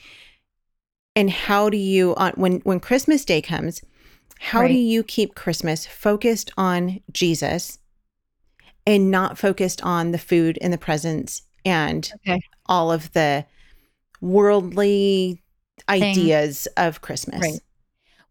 and 1.16 1.30
how 1.30 1.70
do 1.70 1.78
you 1.78 2.16
on 2.16 2.32
when 2.38 2.60
when 2.62 2.80
christmas 2.80 3.26
day 3.26 3.42
comes 3.42 3.82
how 4.40 4.66
do 4.68 4.74
you 4.74 5.04
keep 5.04 5.36
christmas 5.36 5.86
focused 5.86 6.52
on 6.56 7.00
jesus 7.12 7.80
and 8.88 9.12
not 9.12 9.38
focused 9.38 9.82
on 9.84 10.12
the 10.12 10.18
food 10.20 10.58
and 10.62 10.72
the 10.72 10.78
presents 10.78 11.42
and 11.66 12.12
Okay. 12.28 12.40
all 12.68 12.92
of 12.92 13.12
the 13.14 13.46
worldly 14.22 15.42
ideas 15.90 16.68
of 16.78 17.02
christmas 17.02 17.42
Right. 17.42 17.60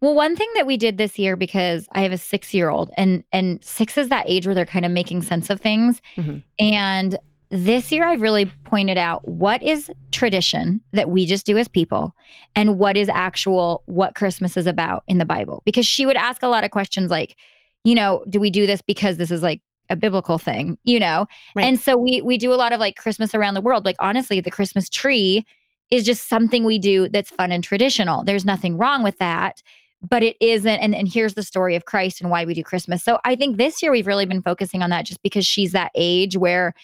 Well, 0.01 0.15
one 0.15 0.35
thing 0.35 0.49
that 0.55 0.67
we 0.67 0.77
did 0.79 0.97
this 0.97 1.19
year 1.19 1.37
because 1.37 1.87
I 1.93 2.01
have 2.01 2.13
a 2.13 2.19
six 2.19 2.55
year 2.55 2.71
old 2.71 2.91
and 2.97 3.23
and 3.33 3.63
six 3.63 3.99
is 3.99 4.09
that 4.09 4.25
age 4.29 4.47
where 4.47 4.55
they're 4.55 4.65
kind 4.65 4.87
of 4.87 4.93
making 4.93 5.23
sense 5.23 5.51
of 5.51 5.61
things. 5.61 6.01
Mhm. 6.17 6.43
And 6.59 7.19
this 7.51 7.93
year 7.93 8.07
I've 8.07 8.23
really 8.23 8.47
pointed 8.65 8.97
out 8.97 9.27
what 9.29 9.63
is 9.63 9.91
tradition 10.11 10.81
that 10.93 11.11
we 11.11 11.27
just 11.27 11.45
do 11.45 11.59
as 11.59 11.69
people 11.69 12.15
and 12.57 12.79
what 12.79 12.97
is 12.97 13.09
actual 13.11 13.83
what 13.87 14.15
Christmas 14.15 14.57
is 14.57 14.67
about 14.67 15.03
in 15.07 15.19
the 15.19 15.25
Bible. 15.27 15.63
Because 15.67 15.87
she 15.87 16.07
would 16.07 16.17
ask 16.17 16.43
a 16.43 16.49
lot 16.49 16.65
of 16.65 16.71
questions 16.71 17.11
like, 17.11 17.37
you 17.85 17.95
know, 17.95 18.25
do 18.31 18.41
we 18.41 18.51
do 18.51 18.67
this 18.67 18.81
because 18.81 19.19
this 19.19 19.31
is 19.31 19.43
like 19.43 19.61
a 19.91 19.97
biblical 19.97 20.39
thing, 20.39 20.79
you 20.85 20.99
know? 20.99 21.27
Right. 21.55 21.67
And 21.67 21.79
so 21.79 21.99
we 21.99 22.23
we 22.23 22.39
do 22.39 22.55
a 22.55 22.57
lot 22.57 22.73
of 22.73 22.81
like 22.81 22.97
Christmas 22.97 23.35
around 23.35 23.53
the 23.53 23.61
world. 23.61 23.85
Like 23.85 23.97
honestly, 23.99 24.41
the 24.41 24.51
Christmas 24.51 24.89
tree 24.89 25.45
is 25.91 26.05
just 26.05 26.29
something 26.29 26.65
we 26.65 26.79
do 26.79 27.09
that's 27.09 27.31
fun 27.31 27.53
and 27.53 27.65
traditional. 27.65 28.25
There's 28.25 28.45
nothing 28.45 28.77
wrong 28.79 29.03
with 29.03 29.19
that, 29.19 29.63
but 30.09 30.23
it 30.23 30.37
isn't. 30.41 30.79
And, 30.79 30.95
and 30.95 31.09
here's 31.09 31.35
the 31.35 31.43
story 31.43 31.75
of 31.77 31.85
Christ 31.85 32.21
and 32.21 32.31
why 32.31 32.45
we 32.45 32.55
do 32.55 32.63
Christmas. 32.63 33.03
So 33.03 33.19
I 33.25 33.35
think 33.37 33.57
this 33.57 33.83
year 33.83 33.91
we've 33.91 34.07
really 34.07 34.27
been 34.27 34.43
focusing 34.43 34.83
on 34.83 34.91
that 34.91 35.05
just 35.05 35.23
because 35.23 35.47
she's 35.47 35.73
that 35.73 35.91
age 35.95 36.37
where, 36.37 36.75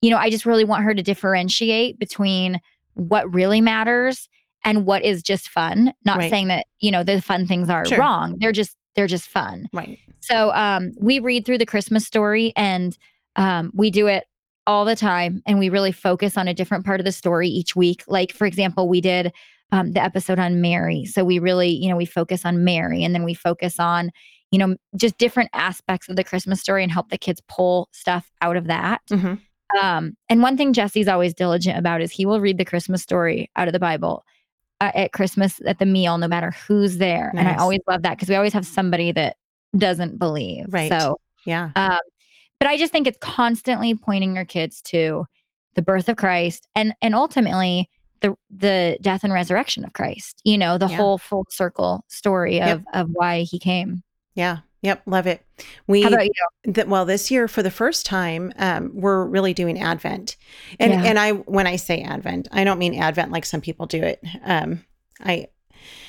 you 0.00 0.10
know, 0.10 0.16
I 0.16 0.30
just 0.30 0.46
really 0.46 0.64
want 0.64 0.84
her 0.84 0.94
to 0.94 1.02
differentiate 1.02 1.98
between 1.98 2.60
what 2.94 3.32
really 3.32 3.60
matters 3.60 4.28
and 4.64 4.86
what 4.86 5.04
is 5.04 5.22
just 5.22 5.48
fun. 5.48 5.92
Not 6.04 6.18
Right. 6.18 6.30
saying 6.30 6.48
that, 6.48 6.66
you 6.80 6.90
know, 6.90 7.04
the 7.04 7.20
fun 7.20 7.46
things 7.46 7.68
are 7.68 7.84
Sure. 7.84 7.98
wrong. 7.98 8.36
They're 8.38 8.52
just, 8.52 8.74
they're 8.94 9.06
just 9.06 9.28
fun. 9.28 9.68
Right. 9.72 9.98
So 10.20 10.50
um, 10.52 10.92
we 10.98 11.18
read 11.18 11.44
through 11.44 11.58
the 11.58 11.66
Christmas 11.66 12.06
story 12.06 12.52
and 12.56 12.96
um, 13.36 13.70
we 13.74 13.90
do 13.90 14.06
it 14.06 14.24
all 14.66 14.84
the 14.84 14.96
time. 14.96 15.42
And 15.46 15.58
we 15.58 15.68
really 15.68 15.92
focus 15.92 16.36
on 16.36 16.48
a 16.48 16.54
different 16.54 16.84
part 16.84 17.00
of 17.00 17.04
the 17.04 17.12
story 17.12 17.48
each 17.48 17.76
week. 17.76 18.02
Like, 18.08 18.32
for 18.32 18.46
example, 18.46 18.88
we 18.88 19.00
did 19.00 19.32
um, 19.72 19.92
the 19.92 20.02
episode 20.02 20.38
on 20.38 20.60
Mary. 20.60 21.04
So 21.04 21.24
we 21.24 21.38
really, 21.38 21.70
you 21.70 21.88
know, 21.88 21.96
we 21.96 22.04
focus 22.04 22.44
on 22.44 22.64
Mary 22.64 23.02
and 23.04 23.14
then 23.14 23.24
we 23.24 23.34
focus 23.34 23.78
on, 23.80 24.10
you 24.50 24.58
know, 24.58 24.76
just 24.96 25.18
different 25.18 25.50
aspects 25.52 26.08
of 26.08 26.16
the 26.16 26.24
Christmas 26.24 26.60
story 26.60 26.82
and 26.82 26.92
help 26.92 27.10
the 27.10 27.18
kids 27.18 27.40
pull 27.48 27.88
stuff 27.92 28.30
out 28.40 28.56
of 28.56 28.66
that. 28.66 29.00
hmm 29.10 29.34
Um, 29.80 30.16
and 30.28 30.42
one 30.42 30.56
thing 30.56 30.72
Jesse's 30.72 31.08
always 31.08 31.34
diligent 31.34 31.78
about 31.78 32.00
is 32.00 32.12
he 32.12 32.24
will 32.26 32.40
read 32.40 32.58
the 32.58 32.64
Christmas 32.64 33.02
story 33.02 33.50
out 33.56 33.66
of 33.66 33.72
the 33.72 33.80
Bible 33.80 34.24
uh, 34.80 34.92
at 34.94 35.12
Christmas 35.12 35.60
at 35.66 35.78
the 35.80 35.86
meal, 35.86 36.18
no 36.18 36.28
matter 36.28 36.52
who's 36.68 36.98
there. 36.98 37.32
And 37.36 37.48
I 37.48 37.56
always 37.56 37.80
love 37.88 38.02
that 38.02 38.16
because 38.16 38.28
we 38.28 38.36
always 38.36 38.52
have 38.52 38.66
somebody 38.66 39.10
that 39.12 39.36
doesn't 39.76 40.18
believe. 40.18 40.66
Right. 40.68 40.90
So, 40.90 41.18
Yeah. 41.44 41.70
um, 41.74 41.98
but 42.58 42.68
I 42.68 42.76
just 42.76 42.92
think 42.92 43.06
it's 43.06 43.18
constantly 43.20 43.94
pointing 43.94 44.34
your 44.36 44.44
kids 44.44 44.80
to 44.82 45.26
the 45.74 45.82
birth 45.82 46.08
of 46.08 46.16
Christ 46.16 46.66
and 46.74 46.94
and 47.02 47.14
ultimately 47.14 47.88
the 48.20 48.34
the 48.50 48.98
death 49.02 49.24
and 49.24 49.32
resurrection 49.32 49.84
of 49.84 49.92
Christ. 49.92 50.40
You 50.44 50.56
know, 50.58 50.78
the 50.78 50.86
Yeah. 50.88 50.96
whole 50.96 51.18
full 51.18 51.46
circle 51.50 52.04
story 52.08 52.56
Yep. 52.56 52.76
of 52.78 52.84
of 52.94 53.08
why 53.12 53.42
he 53.42 53.58
came. 53.58 54.02
Yeah. 54.34 54.58
Yep. 54.82 55.02
Love 55.06 55.26
it. 55.26 55.44
We 55.86 56.02
How 56.02 56.08
about 56.08 56.26
you? 56.26 56.72
that 56.72 56.88
well 56.88 57.04
this 57.04 57.30
year 57.30 57.48
for 57.48 57.62
the 57.62 57.70
first 57.70 58.06
time 58.06 58.52
um, 58.58 58.90
we're 58.94 59.24
really 59.24 59.52
doing 59.54 59.80
advent 59.80 60.36
and 60.78 60.92
Yeah. 60.92 61.02
and 61.04 61.18
i 61.18 61.32
when 61.32 61.66
i 61.66 61.76
say 61.76 62.02
advent 62.02 62.46
i 62.52 62.62
don't 62.64 62.78
mean 62.78 62.94
advent 62.94 63.32
like 63.32 63.44
some 63.46 63.60
people 63.60 63.86
do 63.86 64.02
it 64.02 64.22
um 64.44 64.84
i 65.24 65.46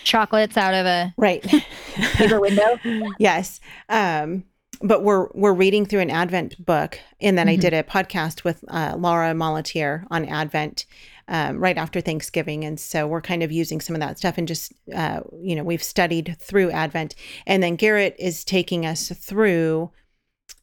Chocolates 0.04 0.58
out 0.58 0.74
of 0.74 0.86
a 0.86 1.14
right 1.18 1.42
paper 1.44 2.40
window. 2.42 2.78
yes 3.20 3.60
um 3.90 4.44
but 4.82 5.04
we're 5.04 5.28
we're 5.34 5.54
reading 5.54 5.86
through 5.86 6.02
an 6.02 6.10
advent 6.10 6.64
book 6.64 7.00
and 7.20 7.38
then 7.38 7.48
i 7.50 7.56
Mhm. 7.58 7.62
did 7.62 7.74
a 7.74 7.84
podcast 7.84 8.44
with 8.44 8.64
uh, 8.68 8.96
laura 8.98 9.34
molatier 9.34 10.06
on 10.12 10.26
advent 10.26 10.86
um, 11.30 11.58
right 11.60 11.78
after 11.78 12.00
thanksgiving 12.00 12.64
and 12.64 12.80
so 12.80 13.06
we're 13.08 13.22
kind 13.22 13.44
of 13.44 13.52
using 13.52 13.82
some 13.82 13.96
of 13.96 14.00
that 14.00 14.18
stuff 14.18 14.38
and 14.38 14.48
just 14.48 14.72
uh, 14.96 15.22
you 15.42 15.56
know 15.56 15.64
we've 15.64 15.84
studied 15.84 16.38
through 16.40 16.72
advent 16.72 17.16
and 17.46 17.62
then 17.64 17.76
garrett 17.76 18.16
is 18.20 18.44
taking 18.44 18.86
us 18.86 19.10
through 19.10 19.90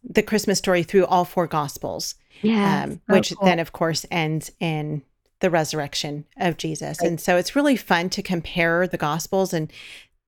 the 0.02 0.22
christmas 0.22 0.58
story 0.58 0.82
through 0.82 1.06
all 1.06 1.24
four 1.24 1.46
gospels 1.46 2.14
Yeah. 2.42 2.84
um, 2.84 3.00
which 3.08 3.34
then 3.42 3.58
of 3.58 3.72
course 3.72 4.06
ends 4.10 4.50
in 4.60 5.02
the 5.40 5.50
resurrection 5.50 6.24
of 6.38 6.56
jesus 6.56 6.98
Right. 7.02 7.08
and 7.08 7.20
so 7.20 7.36
it's 7.36 7.56
really 7.56 7.76
fun 7.76 8.08
to 8.10 8.22
compare 8.22 8.86
the 8.86 8.96
gospels 8.96 9.52
and 9.52 9.70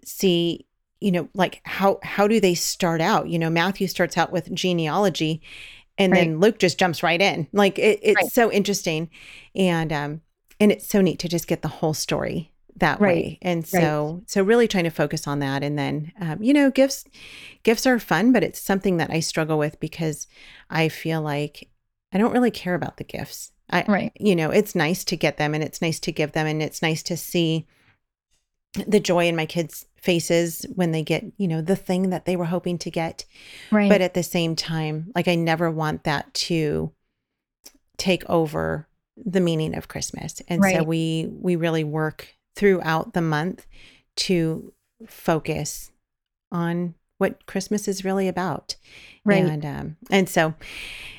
see 0.05 0.66
you 1.01 1.13
know 1.13 1.29
like 1.35 1.61
how 1.65 1.99
how 2.03 2.27
do 2.27 2.41
they 2.41 2.55
start 2.55 3.01
out 3.01 3.29
you 3.29 3.39
know 3.39 3.51
matthew 3.51 3.87
starts 3.87 4.17
out 4.17 4.33
with 4.33 4.53
genealogy 4.55 5.43
and 5.99 6.15
then 6.15 6.41
luke 6.41 6.59
just 6.59 6.79
jumps 6.79 7.03
right 7.03 7.21
in 7.21 7.47
like 7.53 7.79
it, 7.79 8.01
it's 8.03 8.17
Right. 8.17 8.33
so 8.33 8.51
interesting 8.51 9.11
and 9.55 9.93
um 9.93 10.21
and 10.59 10.73
it's 10.73 10.87
so 10.87 11.01
neat 11.01 11.19
to 11.19 11.29
just 11.29 11.47
get 11.47 11.63
the 11.63 11.69
whole 11.69 11.95
story 11.95 12.53
that 12.77 13.01
Right. 13.01 13.25
way 13.25 13.39
and 13.43 13.67
so 13.67 14.23
so 14.27 14.43
really 14.43 14.69
trying 14.69 14.85
to 14.85 14.91
focus 14.91 15.27
on 15.27 15.39
that 15.41 15.63
and 15.63 15.79
then 15.79 16.13
um, 16.21 16.43
you 16.43 16.53
know 16.53 16.71
gifts 16.71 17.05
gifts 17.63 17.87
are 17.87 17.99
fun 17.99 18.33
but 18.33 18.43
it's 18.45 18.61
something 18.61 18.97
that 18.99 19.11
i 19.11 19.21
struggle 19.21 19.59
with 19.59 19.79
because 19.81 20.27
i 20.71 20.89
feel 20.89 21.21
like 21.23 21.71
i 22.13 22.19
don't 22.19 22.33
really 22.33 22.51
care 22.51 22.75
about 22.75 22.97
the 22.99 23.05
gifts 23.05 23.53
i 23.71 23.85
Right. 23.89 24.13
you 24.19 24.37
know 24.37 24.51
it's 24.51 24.75
nice 24.75 25.05
to 25.05 25.17
get 25.17 25.37
them 25.39 25.55
and 25.55 25.65
it's 25.65 25.81
nice 25.81 25.99
to 26.01 26.13
give 26.13 26.33
them 26.33 26.47
and 26.47 26.63
it's 26.63 26.83
nice 26.83 27.03
to 27.05 27.17
see 27.17 27.67
the 28.87 29.01
joy 29.01 29.27
in 29.27 29.37
my 29.37 29.47
kids 29.47 29.87
faces 30.07 30.65
when 30.77 30.93
they 30.93 31.03
get 31.03 31.25
you 31.37 31.49
know 31.49 31.61
the 31.61 31.75
thing 31.75 32.11
that 32.11 32.25
they 32.27 32.37
were 32.37 32.45
hoping 32.45 32.79
to 32.79 32.91
get. 32.91 33.25
Right. 33.73 33.89
but 33.91 34.01
at 34.01 34.15
the 34.15 34.23
same 34.23 34.55
time 34.55 35.11
like 35.17 35.27
i 35.27 35.35
never 35.35 35.69
want 35.71 36.05
that 36.05 36.33
to 36.49 36.93
take 37.99 38.23
over 38.31 38.87
the 39.17 39.41
meaning 39.41 39.75
of 39.75 39.89
christmas. 39.89 40.43
And 40.49 40.63
so 40.63 40.83
we 40.85 41.29
we 41.31 41.57
really 41.57 41.85
work 41.85 42.37
throughout 42.55 43.15
the 43.15 43.23
month 43.23 43.67
to 44.17 44.73
focus 45.07 45.91
on 46.53 46.95
what 47.19 47.47
christmas 47.47 47.89
is 47.89 48.05
really 48.05 48.29
about. 48.29 48.77
Right. 49.25 49.45
and 49.45 49.65
um 49.65 49.97
and 50.11 50.29
so 50.29 50.55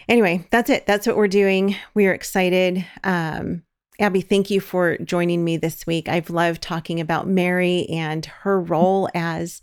anyway 0.08 0.48
that's 0.50 0.70
it. 0.70 0.86
That's 0.86 1.06
what 1.08 1.18
we're 1.18 1.28
doing. 1.28 1.76
We 1.94 2.08
are 2.08 2.14
excited. 2.14 2.86
Um 3.04 3.64
aby 4.00 4.22
thank 4.22 4.50
you 4.50 4.60
for 4.60 4.98
joining 5.00 5.44
me 5.44 5.58
this 5.58 5.86
week 5.88 6.08
i've 6.08 6.30
loved 6.30 6.62
talking 6.62 7.00
about 7.00 7.28
mary 7.28 7.86
and 7.90 8.26
her 8.26 8.60
role 8.60 9.10
as 9.14 9.62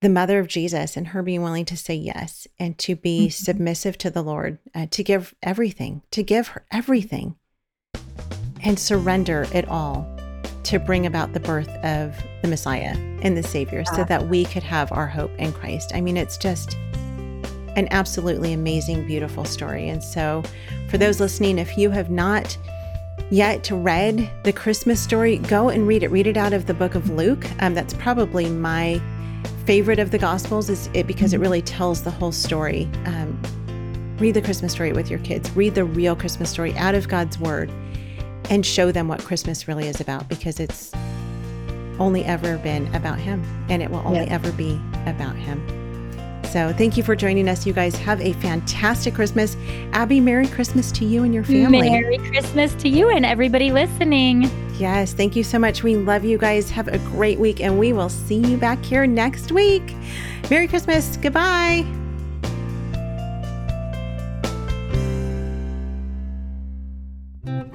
the 0.00 0.08
mother 0.08 0.38
of 0.38 0.46
Jesus 0.46 0.96
and 0.96 1.08
her 1.08 1.24
being 1.24 1.42
willing 1.42 1.64
to 1.64 1.76
say 1.76 1.94
yes 1.96 2.46
and 2.56 2.78
to 2.78 2.94
be 2.94 3.26
Mhm. 3.26 3.32
submissive 3.32 3.98
to 3.98 4.10
the 4.10 4.22
Lord, 4.22 4.58
uh, 4.72 4.86
to 4.92 5.02
give 5.02 5.34
everything, 5.42 6.02
to 6.12 6.22
give 6.22 6.46
her 6.48 6.64
everything 6.70 7.34
and 8.62 8.78
surrender 8.78 9.48
it 9.52 9.66
all 9.68 10.06
to 10.62 10.78
bring 10.78 11.04
about 11.04 11.32
the 11.32 11.40
birth 11.40 11.68
of 11.82 12.14
the 12.42 12.48
Messiah 12.48 12.94
and 13.22 13.36
the 13.36 13.42
Savior 13.42 13.84
so 13.96 14.04
that 14.04 14.28
we 14.28 14.44
could 14.44 14.62
have 14.62 14.92
our 14.92 15.08
hope 15.08 15.34
in 15.36 15.52
Christ. 15.52 15.90
I 15.92 16.00
mean, 16.00 16.16
it's 16.16 16.36
just 16.36 16.76
an 17.74 17.88
absolutely 17.90 18.52
amazing, 18.52 19.04
beautiful 19.04 19.44
story. 19.44 19.88
And 19.88 20.00
so, 20.04 20.44
for 20.90 20.96
those 20.98 21.18
listening, 21.18 21.58
if 21.58 21.76
you 21.76 21.90
have 21.90 22.08
not 22.08 22.56
yet 23.30 23.70
read 23.70 24.30
the 24.44 24.52
Christmas 24.52 25.00
story, 25.00 25.38
go 25.38 25.68
and 25.68 25.86
read 25.86 26.02
it. 26.02 26.10
Read 26.10 26.26
it 26.26 26.36
out 26.36 26.52
of 26.52 26.66
the 26.66 26.74
book 26.74 26.94
of 26.94 27.10
Luke. 27.10 27.46
Um, 27.60 27.74
that's 27.74 27.94
probably 27.94 28.48
my 28.48 29.00
favorite 29.66 29.98
of 29.98 30.10
the 30.10 30.18
Gospels, 30.18 30.70
is 30.70 30.88
it 30.94 31.06
because 31.06 31.32
it 31.34 31.38
really 31.38 31.62
tells 31.62 32.02
the 32.02 32.10
whole 32.10 32.32
story. 32.32 32.88
Um, 33.04 33.38
read 34.18 34.34
the 34.34 34.42
Christmas 34.42 34.72
story 34.72 34.92
with 34.92 35.10
your 35.10 35.18
kids. 35.20 35.50
Read 35.52 35.74
the 35.74 35.84
real 35.84 36.16
Christmas 36.16 36.50
story 36.50 36.74
out 36.76 36.94
of 36.94 37.08
God's 37.08 37.38
Word, 37.38 37.70
and 38.50 38.64
show 38.64 38.90
them 38.90 39.08
what 39.08 39.22
Christmas 39.22 39.68
really 39.68 39.86
is 39.88 40.00
about, 40.00 40.28
because 40.28 40.58
it's 40.58 40.90
only 41.98 42.24
ever 42.24 42.56
been 42.58 42.92
about 42.94 43.18
Him, 43.18 43.44
and 43.68 43.82
it 43.82 43.90
will 43.90 44.02
only 44.06 44.20
Yeah. 44.24 44.34
ever 44.34 44.52
be 44.52 44.80
about 45.06 45.36
Him. 45.36 45.60
So, 46.50 46.72
thank 46.72 46.96
you 46.96 47.02
for 47.02 47.14
joining 47.14 47.48
us. 47.48 47.66
You 47.66 47.72
guys 47.72 47.94
have 47.96 48.20
a 48.20 48.32
fantastic 48.34 49.14
Christmas. 49.14 49.56
Aby, 49.92 50.20
Merry 50.20 50.46
Christmas 50.46 50.90
to 50.92 51.04
you 51.04 51.22
and 51.22 51.34
your 51.34 51.44
family. 51.44 51.90
Merry 51.90 52.18
Christmas 52.18 52.74
to 52.76 52.88
you 52.88 53.10
and 53.10 53.26
everybody 53.26 53.70
listening. 53.70 54.50
Yes, 54.78 55.12
thank 55.12 55.34
you 55.34 55.42
so 55.42 55.58
much. 55.58 55.82
We 55.82 55.96
love 55.96 56.24
you 56.24 56.38
guys. 56.38 56.70
Have 56.70 56.88
a 56.88 56.98
great 56.98 57.38
week, 57.38 57.60
and 57.60 57.78
we 57.78 57.92
will 57.92 58.08
see 58.08 58.38
you 58.38 58.56
back 58.56 58.82
here 58.84 59.06
next 59.06 59.52
week. 59.52 59.94
Merry 60.50 60.68
Christmas. 60.68 61.16
Goodbye. 61.16 61.84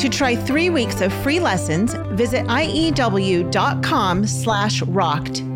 To 0.00 0.08
try 0.08 0.34
three 0.34 0.70
weeks 0.70 1.02
of 1.02 1.12
free 1.12 1.40
lessons, 1.40 1.92
visit 2.12 2.46
iew.com 2.46 4.26
slash 4.26 4.80
rocked. 4.80 5.49